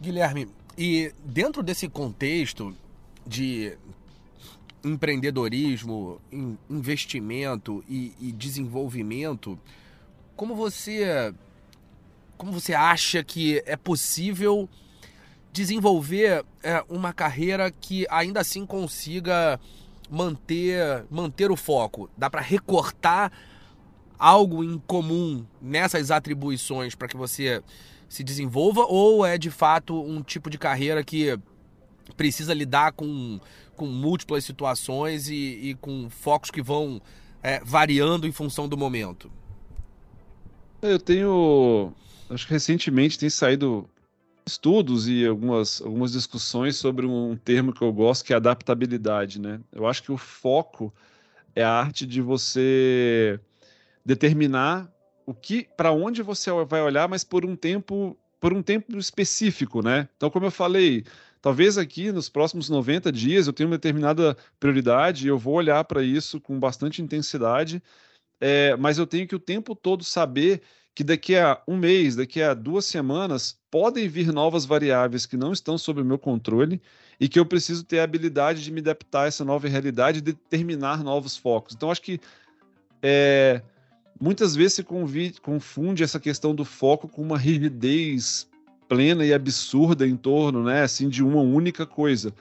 Guilherme, 0.00 0.48
e 0.78 1.12
dentro 1.22 1.62
desse 1.62 1.86
contexto 1.86 2.74
de 3.26 3.76
empreendedorismo, 4.82 6.18
investimento 6.70 7.84
e, 7.86 8.14
e 8.18 8.32
desenvolvimento, 8.32 9.58
como 10.34 10.54
você 10.54 11.34
como 12.38 12.52
você 12.52 12.72
acha 12.72 13.22
que 13.22 13.62
é 13.66 13.76
possível 13.76 14.66
desenvolver 15.52 16.44
é, 16.62 16.84
uma 16.88 17.12
carreira 17.12 17.70
que 17.70 18.06
ainda 18.10 18.40
assim 18.40 18.64
consiga 18.64 19.60
manter 20.08 21.04
manter 21.10 21.50
o 21.50 21.56
foco? 21.56 22.10
Dá 22.16 22.28
para 22.28 22.40
recortar 22.40 23.32
algo 24.18 24.62
em 24.62 24.78
comum 24.78 25.44
nessas 25.60 26.10
atribuições 26.10 26.94
para 26.94 27.08
que 27.08 27.16
você 27.16 27.62
se 28.08 28.22
desenvolva 28.22 28.84
ou 28.86 29.24
é 29.24 29.38
de 29.38 29.50
fato 29.50 30.00
um 30.02 30.22
tipo 30.22 30.50
de 30.50 30.58
carreira 30.58 31.02
que 31.02 31.38
precisa 32.16 32.52
lidar 32.52 32.92
com, 32.92 33.40
com 33.76 33.86
múltiplas 33.86 34.44
situações 34.44 35.28
e, 35.28 35.70
e 35.70 35.74
com 35.74 36.10
focos 36.10 36.50
que 36.50 36.60
vão 36.60 37.00
é, 37.42 37.60
variando 37.64 38.26
em 38.26 38.32
função 38.32 38.68
do 38.68 38.76
momento? 38.76 39.30
Eu 40.82 40.98
tenho. 40.98 41.92
Acho 42.28 42.46
que 42.46 42.52
recentemente 42.52 43.18
tem 43.18 43.28
saído 43.28 43.88
estudos 44.46 45.08
e 45.08 45.26
algumas, 45.26 45.80
algumas 45.80 46.12
discussões 46.12 46.76
sobre 46.76 47.06
um 47.06 47.36
termo 47.36 47.72
que 47.72 47.82
eu 47.82 47.92
gosto, 47.92 48.24
que 48.24 48.32
é 48.32 48.36
adaptabilidade. 48.36 49.40
Né? 49.40 49.60
Eu 49.72 49.86
acho 49.86 50.02
que 50.02 50.12
o 50.12 50.16
foco 50.16 50.92
é 51.54 51.62
a 51.62 51.70
arte 51.70 52.06
de 52.06 52.20
você 52.20 53.40
determinar 54.04 54.90
o 55.26 55.34
que, 55.34 55.68
para 55.76 55.92
onde 55.92 56.22
você 56.22 56.50
vai 56.64 56.82
olhar, 56.82 57.08
mas 57.08 57.22
por 57.22 57.44
um 57.44 57.54
tempo, 57.54 58.18
por 58.40 58.52
um 58.52 58.62
tempo 58.62 58.96
específico, 58.98 59.82
né? 59.82 60.08
Então, 60.16 60.30
como 60.30 60.46
eu 60.46 60.50
falei, 60.50 61.04
talvez 61.40 61.78
aqui 61.78 62.10
nos 62.10 62.28
próximos 62.28 62.68
90 62.68 63.12
dias 63.12 63.46
eu 63.46 63.52
tenha 63.52 63.68
uma 63.68 63.76
determinada 63.76 64.36
prioridade 64.58 65.24
e 65.26 65.28
eu 65.28 65.38
vou 65.38 65.54
olhar 65.54 65.84
para 65.84 66.02
isso 66.02 66.40
com 66.40 66.58
bastante 66.58 67.00
intensidade, 67.02 67.82
é, 68.40 68.74
mas 68.76 68.98
eu 68.98 69.06
tenho 69.06 69.28
que 69.28 69.36
o 69.36 69.38
tempo 69.38 69.76
todo 69.76 70.02
saber 70.02 70.62
que 70.94 71.04
daqui 71.04 71.36
a 71.36 71.62
um 71.68 71.76
mês, 71.76 72.16
daqui 72.16 72.42
a 72.42 72.54
duas 72.54 72.86
semanas, 72.86 73.59
podem 73.70 74.08
vir 74.08 74.32
novas 74.32 74.64
variáveis 74.64 75.26
que 75.26 75.36
não 75.36 75.52
estão 75.52 75.78
sob 75.78 76.00
o 76.00 76.04
meu 76.04 76.18
controle 76.18 76.80
e 77.18 77.28
que 77.28 77.38
eu 77.38 77.46
preciso 77.46 77.84
ter 77.84 78.00
a 78.00 78.04
habilidade 78.04 78.62
de 78.62 78.72
me 78.72 78.80
adaptar 78.80 79.24
a 79.24 79.26
essa 79.26 79.44
nova 79.44 79.68
realidade 79.68 80.18
e 80.18 80.22
determinar 80.22 81.04
novos 81.04 81.36
focos. 81.36 81.74
Então, 81.74 81.90
acho 81.90 82.02
que 82.02 82.20
é, 83.02 83.62
muitas 84.20 84.56
vezes 84.56 84.74
se 84.74 84.86
confunde 85.40 86.02
essa 86.02 86.18
questão 86.18 86.54
do 86.54 86.64
foco 86.64 87.08
com 87.08 87.22
uma 87.22 87.38
rigidez 87.38 88.48
plena 88.88 89.24
e 89.24 89.32
absurda 89.32 90.06
em 90.06 90.16
torno, 90.16 90.64
né, 90.64 90.82
assim, 90.82 91.08
de 91.08 91.22
uma 91.22 91.40
única 91.40 91.86
coisa. 91.86 92.34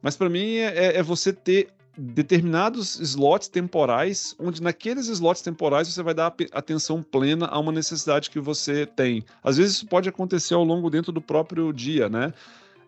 Mas 0.00 0.16
para 0.16 0.28
mim 0.28 0.56
é, 0.56 0.66
é, 0.66 0.96
é, 0.98 1.02
você 1.02 1.32
ter 1.32 1.68
determinados 1.96 2.98
slots 3.00 3.48
temporais, 3.48 4.34
onde 4.38 4.62
naqueles 4.62 5.08
slots 5.08 5.42
temporais 5.42 5.88
você 5.88 6.02
vai 6.02 6.14
dar 6.14 6.34
atenção 6.52 7.02
plena 7.02 7.46
a 7.46 7.58
uma 7.58 7.72
necessidade 7.72 8.30
que 8.30 8.40
você 8.40 8.86
tem. 8.86 9.24
Às 9.42 9.56
vezes 9.58 9.76
isso 9.76 9.86
pode 9.86 10.08
acontecer 10.08 10.54
ao 10.54 10.64
longo 10.64 10.88
dentro 10.88 11.12
do 11.12 11.20
próprio 11.20 11.72
dia, 11.72 12.08
né? 12.08 12.32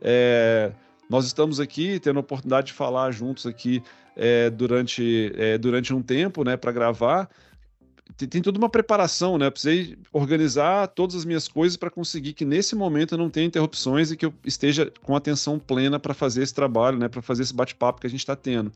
É, 0.00 0.72
nós 1.08 1.26
estamos 1.26 1.60
aqui 1.60 2.00
tendo 2.00 2.16
a 2.16 2.20
oportunidade 2.20 2.68
de 2.68 2.72
falar 2.72 3.10
juntos 3.10 3.46
aqui 3.46 3.82
é, 4.16 4.48
durante, 4.50 5.32
é, 5.36 5.58
durante 5.58 5.92
um 5.92 6.02
tempo, 6.02 6.44
né, 6.44 6.56
para 6.56 6.72
gravar 6.72 7.28
tem, 8.16 8.28
tem 8.28 8.42
toda 8.42 8.58
uma 8.58 8.68
preparação, 8.68 9.38
né? 9.38 9.46
Eu 9.46 9.52
precisei 9.52 9.96
organizar 10.12 10.88
todas 10.88 11.16
as 11.16 11.24
minhas 11.24 11.48
coisas 11.48 11.76
para 11.76 11.90
conseguir 11.90 12.32
que 12.32 12.44
nesse 12.44 12.76
momento 12.76 13.14
eu 13.14 13.18
não 13.18 13.30
tenha 13.30 13.46
interrupções 13.46 14.10
e 14.10 14.16
que 14.16 14.26
eu 14.26 14.34
esteja 14.44 14.92
com 15.02 15.16
atenção 15.16 15.58
plena 15.58 15.98
para 15.98 16.14
fazer 16.14 16.42
esse 16.42 16.54
trabalho, 16.54 16.98
né? 16.98 17.08
Para 17.08 17.22
fazer 17.22 17.42
esse 17.42 17.54
bate-papo 17.54 18.00
que 18.00 18.06
a 18.06 18.10
gente 18.10 18.20
está 18.20 18.36
tendo. 18.36 18.72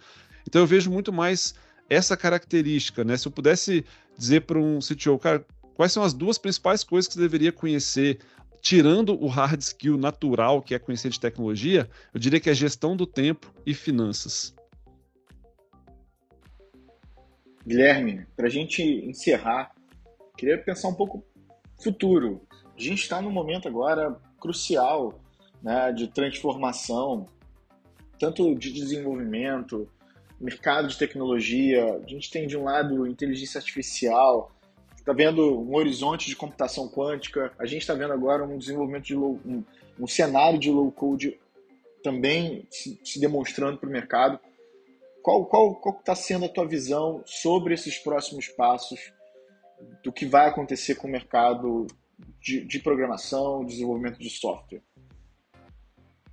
Então 0.46 0.62
eu 0.62 0.66
vejo 0.66 0.90
muito 0.90 1.12
mais 1.12 1.54
essa 1.90 2.16
característica, 2.16 3.04
né? 3.04 3.16
Se 3.16 3.28
eu 3.28 3.32
pudesse 3.32 3.84
dizer 4.16 4.42
para 4.42 4.58
um 4.58 4.78
CTO, 4.78 5.18
cara, 5.18 5.44
quais 5.74 5.92
são 5.92 6.02
as 6.02 6.12
duas 6.12 6.38
principais 6.38 6.82
coisas 6.82 7.06
que 7.06 7.14
você 7.14 7.20
deveria 7.20 7.52
conhecer 7.52 8.18
tirando 8.60 9.22
o 9.22 9.28
hard 9.28 9.60
skill 9.60 9.96
natural, 9.96 10.60
que 10.60 10.74
é 10.74 10.78
conhecer 10.78 11.10
de 11.10 11.20
tecnologia, 11.20 11.88
eu 12.12 12.18
diria 12.18 12.40
que 12.40 12.50
é 12.50 12.54
gestão 12.54 12.96
do 12.96 13.06
tempo 13.06 13.52
e 13.64 13.72
finanças. 13.72 14.54
Guilherme, 17.68 18.26
para 18.34 18.46
a 18.46 18.50
gente 18.50 18.82
encerrar, 18.82 19.74
queria 20.38 20.56
pensar 20.56 20.88
um 20.88 20.94
pouco 20.94 21.22
futuro. 21.78 22.40
A 22.64 22.80
gente 22.80 23.02
está 23.02 23.20
num 23.20 23.30
momento 23.30 23.68
agora 23.68 24.18
crucial 24.40 25.20
né, 25.62 25.92
de 25.92 26.08
transformação, 26.08 27.26
tanto 28.18 28.54
de 28.54 28.72
desenvolvimento, 28.72 29.86
mercado 30.40 30.88
de 30.88 30.96
tecnologia. 30.96 32.00
A 32.02 32.08
gente 32.08 32.30
tem 32.30 32.46
de 32.46 32.56
um 32.56 32.64
lado 32.64 33.06
inteligência 33.06 33.58
artificial, 33.58 34.50
está 34.96 35.12
vendo 35.12 35.60
um 35.60 35.74
horizonte 35.74 36.26
de 36.26 36.36
computação 36.36 36.88
quântica. 36.88 37.52
A 37.58 37.66
gente 37.66 37.82
está 37.82 37.92
vendo 37.92 38.14
agora 38.14 38.44
um 38.44 38.56
desenvolvimento 38.56 39.04
de 39.04 39.14
low, 39.14 39.38
um, 39.44 39.62
um 40.00 40.06
cenário 40.06 40.58
de 40.58 40.70
low 40.70 40.90
code 40.90 41.38
também 42.02 42.66
se, 42.70 42.98
se 43.04 43.20
demonstrando 43.20 43.76
para 43.76 43.90
o 43.90 43.92
mercado. 43.92 44.40
Qual 45.22 45.46
qual 45.46 45.74
qual 45.76 45.98
está 45.98 46.14
sendo 46.14 46.44
a 46.44 46.48
tua 46.48 46.66
visão 46.66 47.22
sobre 47.26 47.74
esses 47.74 47.98
próximos 47.98 48.48
passos 48.48 49.12
do 50.02 50.12
que 50.12 50.26
vai 50.26 50.48
acontecer 50.48 50.94
com 50.96 51.06
o 51.06 51.10
mercado 51.10 51.86
de, 52.40 52.64
de 52.64 52.78
programação, 52.78 53.64
desenvolvimento 53.64 54.18
de 54.18 54.30
software? 54.30 54.82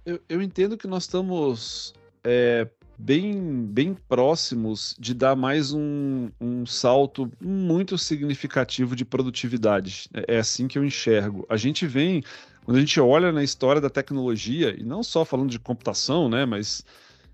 Eu, 0.05 0.19
eu 0.29 0.41
entendo 0.41 0.77
que 0.77 0.87
nós 0.87 1.03
estamos 1.03 1.93
é, 2.23 2.67
bem, 2.97 3.65
bem 3.65 3.93
próximos 3.93 4.95
de 4.99 5.13
dar 5.13 5.35
mais 5.35 5.73
um, 5.73 6.29
um 6.39 6.65
salto 6.65 7.31
muito 7.41 7.97
significativo 7.97 8.95
de 8.95 9.05
produtividade. 9.05 10.09
É, 10.13 10.35
é 10.35 10.37
assim 10.39 10.67
que 10.67 10.77
eu 10.77 10.83
enxergo. 10.83 11.45
A 11.49 11.57
gente 11.57 11.85
vem, 11.85 12.23
quando 12.63 12.77
a 12.77 12.79
gente 12.79 12.99
olha 12.99 13.31
na 13.31 13.43
história 13.43 13.81
da 13.81 13.89
tecnologia, 13.89 14.75
e 14.77 14.83
não 14.83 15.03
só 15.03 15.25
falando 15.25 15.49
de 15.49 15.59
computação, 15.59 16.29
né, 16.29 16.45
mas 16.45 16.83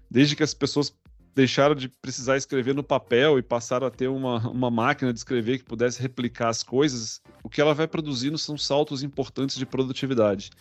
desde 0.10 0.36
que 0.36 0.44
as 0.44 0.54
pessoas 0.54 0.94
deixaram 1.34 1.76
de 1.76 1.88
precisar 1.88 2.38
escrever 2.38 2.76
no 2.76 2.84
papel 2.84 3.40
e 3.40 3.42
passaram 3.42 3.88
a 3.88 3.92
ter 3.92 4.08
uma, 4.08 4.50
uma 4.50 4.70
máquina 4.70 5.14
de 5.14 5.20
escrever 5.20 5.60
que 5.60 5.64
pudesse 5.64 6.02
replicar 6.02 6.50
as 6.50 6.64
coisas, 6.64 7.22
o 7.44 7.50
que 7.50 7.62
ela 7.62 7.74
vai 7.74 7.88
produzindo 7.88 8.38
são 8.38 8.58
saltos 8.58 9.04
importantes 9.04 9.58
de 9.58 9.66
produtividade. 9.66 10.52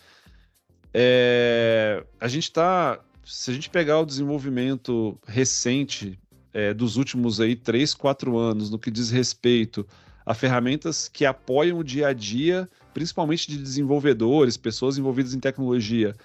É, 0.93 2.03
a 2.19 2.27
gente 2.27 2.43
está, 2.43 2.99
se 3.25 3.51
a 3.51 3.53
gente 3.53 3.69
pegar 3.69 3.99
o 3.99 4.05
desenvolvimento 4.05 5.17
recente 5.27 6.19
é, 6.53 6.73
dos 6.73 6.97
últimos 6.97 7.39
aí 7.39 7.55
3, 7.55 7.93
4 7.93 8.37
anos 8.37 8.69
no 8.69 8.79
que 8.79 8.91
diz 8.91 9.09
respeito 9.09 9.85
a 10.25 10.33
ferramentas 10.33 11.07
que 11.07 11.25
apoiam 11.25 11.79
o 11.79 11.83
dia 11.83 12.07
a 12.07 12.13
dia, 12.13 12.69
principalmente 12.93 13.49
de 13.49 13.57
desenvolvedores, 13.57 14.57
pessoas 14.57 14.97
envolvidas 14.97 15.33
em 15.33 15.39
tecnologia, 15.39 16.15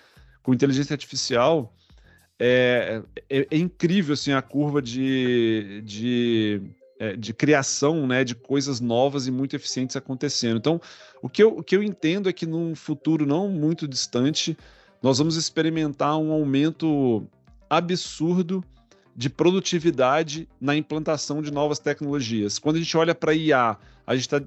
com 0.42 0.52
inteligência 0.52 0.94
artificial, 0.94 1.72
é, 2.38 3.02
é, 3.28 3.46
é, 3.50 3.56
incrível 3.56 4.14
assim, 4.14 4.32
a 4.32 4.42
curva 4.42 4.82
de, 4.82 5.82
de, 5.84 6.60
é, 6.98 7.16
de 7.16 7.32
criação 7.32 8.06
né, 8.06 8.24
de 8.24 8.34
coisas 8.34 8.80
novas 8.80 9.26
e 9.26 9.30
muito 9.30 9.56
eficientes 9.56 9.96
acontecendo. 9.96 10.58
Então, 10.58 10.80
o 11.22 11.28
que, 11.28 11.42
eu, 11.42 11.58
o 11.58 11.62
que 11.62 11.76
eu 11.76 11.82
entendo 11.82 12.28
é 12.28 12.32
que 12.32 12.46
num 12.46 12.74
futuro 12.74 13.26
não 13.26 13.48
muito 13.48 13.88
distante, 13.88 14.56
nós 15.02 15.18
vamos 15.18 15.36
experimentar 15.36 16.18
um 16.18 16.30
aumento 16.30 17.26
absurdo 17.68 18.62
de 19.14 19.30
produtividade 19.30 20.46
na 20.60 20.76
implantação 20.76 21.40
de 21.40 21.50
novas 21.50 21.78
tecnologias. 21.78 22.58
Quando 22.58 22.76
a 22.76 22.78
gente 22.80 22.96
olha 22.96 23.14
para 23.14 23.32
IA, 23.32 23.78
a 24.06 24.14
gente 24.14 24.24
está 24.26 24.42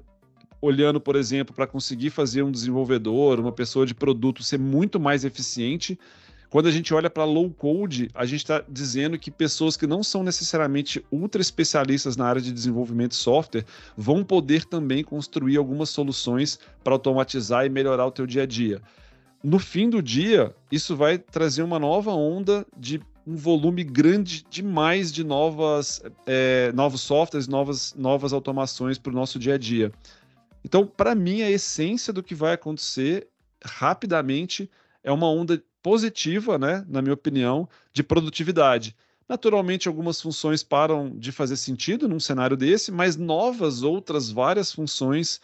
olhando, 0.62 1.00
por 1.00 1.16
exemplo, 1.16 1.54
para 1.54 1.66
conseguir 1.66 2.10
fazer 2.10 2.42
um 2.42 2.52
desenvolvedor, 2.52 3.40
uma 3.40 3.50
pessoa 3.50 3.84
de 3.84 3.94
produto 3.94 4.42
ser 4.42 4.58
muito 4.58 5.00
mais 5.00 5.24
eficiente. 5.24 5.98
Quando 6.50 6.66
a 6.66 6.72
gente 6.72 6.92
olha 6.92 7.08
para 7.08 7.24
low 7.24 7.48
code, 7.48 8.10
a 8.12 8.26
gente 8.26 8.40
está 8.40 8.64
dizendo 8.68 9.16
que 9.16 9.30
pessoas 9.30 9.76
que 9.76 9.86
não 9.86 10.02
são 10.02 10.24
necessariamente 10.24 11.04
ultra 11.10 11.40
especialistas 11.40 12.16
na 12.16 12.26
área 12.26 12.42
de 12.42 12.50
desenvolvimento 12.50 13.12
de 13.12 13.18
software 13.18 13.64
vão 13.96 14.24
poder 14.24 14.64
também 14.64 15.04
construir 15.04 15.56
algumas 15.56 15.90
soluções 15.90 16.58
para 16.82 16.92
automatizar 16.92 17.64
e 17.64 17.68
melhorar 17.68 18.04
o 18.04 18.10
teu 18.10 18.26
dia 18.26 18.42
a 18.42 18.46
dia. 18.46 18.82
No 19.44 19.60
fim 19.60 19.88
do 19.88 20.02
dia, 20.02 20.52
isso 20.72 20.96
vai 20.96 21.18
trazer 21.18 21.62
uma 21.62 21.78
nova 21.78 22.10
onda 22.10 22.66
de 22.76 23.00
um 23.24 23.36
volume 23.36 23.84
grande 23.84 24.44
demais 24.50 25.12
de 25.12 25.22
novas, 25.22 26.02
é, 26.26 26.72
novos 26.72 27.00
softwares, 27.00 27.46
novas, 27.46 27.94
novas 27.96 28.32
automações 28.32 28.98
para 28.98 29.12
o 29.12 29.14
nosso 29.14 29.38
dia 29.38 29.54
a 29.54 29.58
dia. 29.58 29.92
Então, 30.64 30.84
para 30.84 31.14
mim, 31.14 31.42
a 31.42 31.50
essência 31.50 32.12
do 32.12 32.24
que 32.24 32.34
vai 32.34 32.54
acontecer 32.54 33.28
rapidamente 33.64 34.68
é 35.02 35.12
uma 35.12 35.30
onda 35.30 35.62
positiva, 35.82 36.58
né, 36.58 36.84
na 36.88 37.00
minha 37.02 37.14
opinião, 37.14 37.68
de 37.92 38.02
produtividade. 38.02 38.94
Naturalmente, 39.28 39.88
algumas 39.88 40.20
funções 40.20 40.62
param 40.62 41.10
de 41.16 41.30
fazer 41.30 41.56
sentido 41.56 42.08
num 42.08 42.20
cenário 42.20 42.56
desse, 42.56 42.90
mas 42.90 43.16
novas 43.16 43.82
outras 43.82 44.30
várias 44.30 44.72
funções 44.72 45.40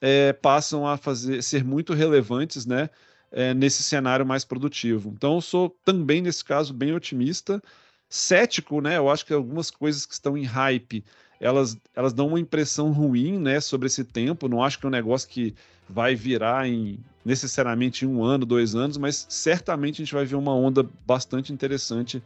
é, 0.00 0.32
passam 0.32 0.86
a 0.86 0.96
fazer 0.96 1.42
ser 1.42 1.64
muito 1.64 1.94
relevantes, 1.94 2.66
né? 2.66 2.90
é, 3.30 3.54
nesse 3.54 3.82
cenário 3.82 4.26
mais 4.26 4.44
produtivo. 4.44 5.10
Então, 5.14 5.36
eu 5.36 5.40
sou 5.40 5.70
também, 5.84 6.20
nesse 6.20 6.44
caso, 6.44 6.74
bem 6.74 6.92
otimista. 6.92 7.62
Cético, 8.08 8.80
né? 8.80 8.96
Eu 8.96 9.08
acho 9.08 9.24
que 9.24 9.32
algumas 9.32 9.70
coisas 9.70 10.04
que 10.04 10.14
estão 10.14 10.36
em 10.36 10.44
hype, 10.44 11.04
elas, 11.38 11.76
elas 11.94 12.12
dão 12.12 12.28
uma 12.28 12.40
impressão 12.40 12.90
ruim, 12.92 13.38
né, 13.38 13.60
sobre 13.60 13.86
esse 13.86 14.04
tempo. 14.04 14.48
Não 14.48 14.62
acho 14.62 14.78
que 14.78 14.86
é 14.86 14.88
um 14.88 14.92
negócio 14.92 15.28
que 15.28 15.54
vai 15.92 16.14
virar 16.14 16.68
em 16.68 16.98
necessariamente 17.24 18.06
um 18.06 18.24
ano, 18.24 18.46
dois 18.46 18.74
anos, 18.74 18.96
mas 18.96 19.26
certamente 19.28 20.00
a 20.00 20.04
gente 20.04 20.14
vai 20.14 20.24
ver 20.24 20.36
uma 20.36 20.54
onda 20.54 20.88
bastante 21.06 21.52
interessante 21.52 22.22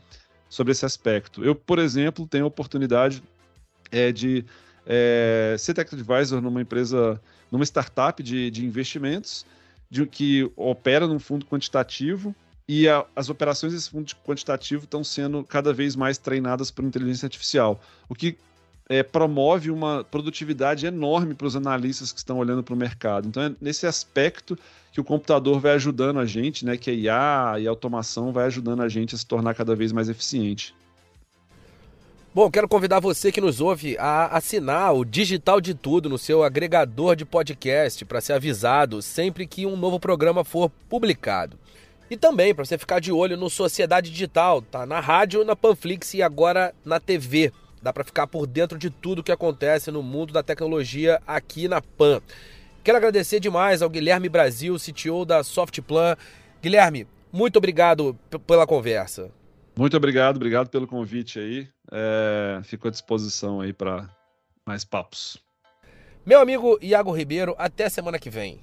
sobre 0.48 0.72
esse 0.72 0.84
aspecto. 0.84 1.44
Eu, 1.44 1.54
por 1.54 1.78
exemplo, 1.78 2.26
tenho 2.26 2.44
a 2.44 2.48
oportunidade 2.48 3.22
é, 3.90 4.12
de 4.12 4.44
é, 4.86 5.56
ser 5.58 5.74
tech 5.74 5.92
advisor 5.94 6.40
numa 6.40 6.62
empresa, 6.62 7.20
numa 7.50 7.64
startup 7.64 8.22
de, 8.22 8.50
de 8.50 8.64
investimentos 8.64 9.44
de 9.90 10.06
que 10.06 10.50
opera 10.56 11.06
num 11.06 11.18
fundo 11.18 11.46
quantitativo 11.46 12.34
e 12.68 12.88
a, 12.88 13.04
as 13.14 13.28
operações 13.28 13.72
desse 13.72 13.90
fundo 13.90 14.12
quantitativo 14.24 14.84
estão 14.84 15.04
sendo 15.04 15.44
cada 15.44 15.72
vez 15.72 15.94
mais 15.96 16.18
treinadas 16.18 16.70
por 16.70 16.84
inteligência 16.84 17.26
artificial, 17.26 17.80
o 18.08 18.14
que 18.14 18.36
é, 18.88 19.02
promove 19.02 19.70
uma 19.70 20.04
produtividade 20.04 20.86
enorme 20.86 21.34
para 21.34 21.46
os 21.46 21.56
analistas 21.56 22.12
que 22.12 22.18
estão 22.18 22.38
olhando 22.38 22.62
para 22.62 22.74
o 22.74 22.76
mercado. 22.76 23.28
Então 23.28 23.42
é 23.42 23.52
nesse 23.60 23.86
aspecto 23.86 24.58
que 24.92 25.00
o 25.00 25.04
computador 25.04 25.58
vai 25.58 25.72
ajudando 25.72 26.20
a 26.20 26.26
gente, 26.26 26.64
né, 26.64 26.76
que 26.76 26.90
a 26.90 26.94
IA 26.94 27.60
e 27.60 27.66
a 27.66 27.70
automação 27.70 28.32
vai 28.32 28.46
ajudando 28.46 28.82
a 28.82 28.88
gente 28.88 29.14
a 29.14 29.18
se 29.18 29.26
tornar 29.26 29.54
cada 29.54 29.74
vez 29.74 29.90
mais 29.90 30.08
eficiente. 30.08 30.74
Bom, 32.34 32.50
quero 32.50 32.68
convidar 32.68 32.98
você 32.98 33.30
que 33.30 33.40
nos 33.40 33.60
ouve 33.60 33.96
a 33.96 34.26
assinar 34.36 34.92
o 34.92 35.04
Digital 35.04 35.60
de 35.60 35.72
Tudo 35.72 36.08
no 36.08 36.18
seu 36.18 36.42
agregador 36.42 37.14
de 37.14 37.24
podcast 37.24 38.04
para 38.04 38.20
ser 38.20 38.32
avisado 38.32 39.00
sempre 39.00 39.46
que 39.46 39.64
um 39.66 39.76
novo 39.76 40.00
programa 40.00 40.42
for 40.42 40.68
publicado. 40.88 41.56
E 42.10 42.16
também 42.16 42.52
para 42.52 42.64
você 42.64 42.76
ficar 42.76 43.00
de 43.00 43.12
olho 43.12 43.36
no 43.36 43.48
Sociedade 43.48 44.10
Digital, 44.10 44.60
tá 44.60 44.84
na 44.84 44.98
rádio, 44.98 45.44
na 45.44 45.54
Panflix 45.54 46.12
e 46.14 46.22
agora 46.22 46.74
na 46.84 46.98
TV. 46.98 47.52
Dá 47.84 47.92
para 47.92 48.02
ficar 48.02 48.26
por 48.26 48.46
dentro 48.46 48.78
de 48.78 48.88
tudo 48.88 49.22
que 49.22 49.30
acontece 49.30 49.90
no 49.90 50.02
mundo 50.02 50.32
da 50.32 50.42
tecnologia 50.42 51.20
aqui 51.26 51.68
na 51.68 51.82
Pan. 51.82 52.22
Quero 52.82 52.96
agradecer 52.96 53.38
demais 53.40 53.82
ao 53.82 53.90
Guilherme 53.90 54.26
Brasil, 54.26 54.76
CTO 54.78 55.26
da 55.26 55.44
Softplan. 55.44 56.16
Guilherme, 56.62 57.06
muito 57.30 57.58
obrigado 57.58 58.18
pela 58.46 58.66
conversa. 58.66 59.30
Muito 59.76 59.98
obrigado, 59.98 60.36
obrigado 60.36 60.70
pelo 60.70 60.86
convite 60.86 61.38
aí. 61.38 61.68
É, 61.92 62.62
fico 62.64 62.88
à 62.88 62.90
disposição 62.90 63.60
aí 63.60 63.74
para 63.74 64.08
mais 64.64 64.82
papos. 64.82 65.36
Meu 66.24 66.40
amigo 66.40 66.78
Iago 66.80 67.12
Ribeiro, 67.12 67.54
até 67.58 67.90
semana 67.90 68.18
que 68.18 68.30
vem. 68.30 68.60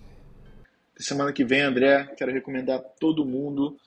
Semana 0.98 1.32
que 1.32 1.46
vem, 1.46 1.62
André, 1.62 2.06
quero 2.18 2.32
recomendar 2.32 2.82
todo 3.00 3.24
mundo 3.24 3.78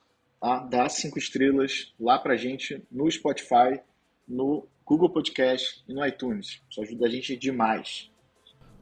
a 0.40 0.58
dar 0.58 0.88
cinco 0.90 1.18
estrelas 1.18 1.92
lá 1.98 2.20
pra 2.20 2.36
gente 2.36 2.86
no 2.88 3.10
Spotify, 3.10 3.80
no 4.28 4.68
Google 4.86 5.10
Podcast 5.10 5.82
e 5.88 5.94
no 5.94 6.04
iTunes. 6.06 6.60
Isso 6.70 6.80
ajuda 6.80 7.06
a 7.06 7.10
gente 7.10 7.36
demais. 7.36 8.10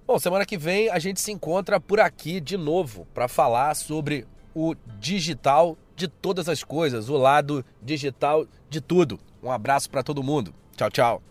Bom, 0.07 0.19
semana 0.19 0.45
que 0.45 0.59
vem 0.59 0.91
a 0.91 0.99
gente 0.99 1.21
se 1.21 1.31
encontra 1.31 1.81
por 1.81 2.01
aqui 2.01 2.41
de 2.41 2.57
novo 2.57 3.07
para 3.15 3.29
falar 3.29 3.75
sobre 3.75 4.27
o 4.55 4.75
digital 4.99 5.79
de 5.95 6.09
todas 6.09 6.49
as 6.49 6.65
coisas, 6.65 7.09
o 7.09 7.17
lado 7.17 7.65
digital 7.81 8.47
de 8.69 8.81
tudo. 8.81 9.19
Um 9.43 9.51
abraço 9.51 9.89
para 9.89 10.03
todo 10.03 10.23
mundo. 10.23 10.53
Tchau, 10.77 10.91
tchau. 10.91 11.23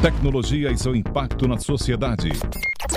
Tecnologia 0.00 0.72
e 0.72 0.78
seu 0.78 0.96
impacto 0.96 1.46
na 1.46 1.58
sociedade. 1.58 2.30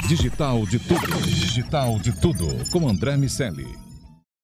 Digital 0.08 0.66
de 0.66 0.80
tudo. 0.80 1.22
Digital 1.22 2.00
de 2.00 2.20
tudo. 2.20 2.48
Com 2.72 2.88
André 2.88 3.16
Miscelli. 3.16 3.85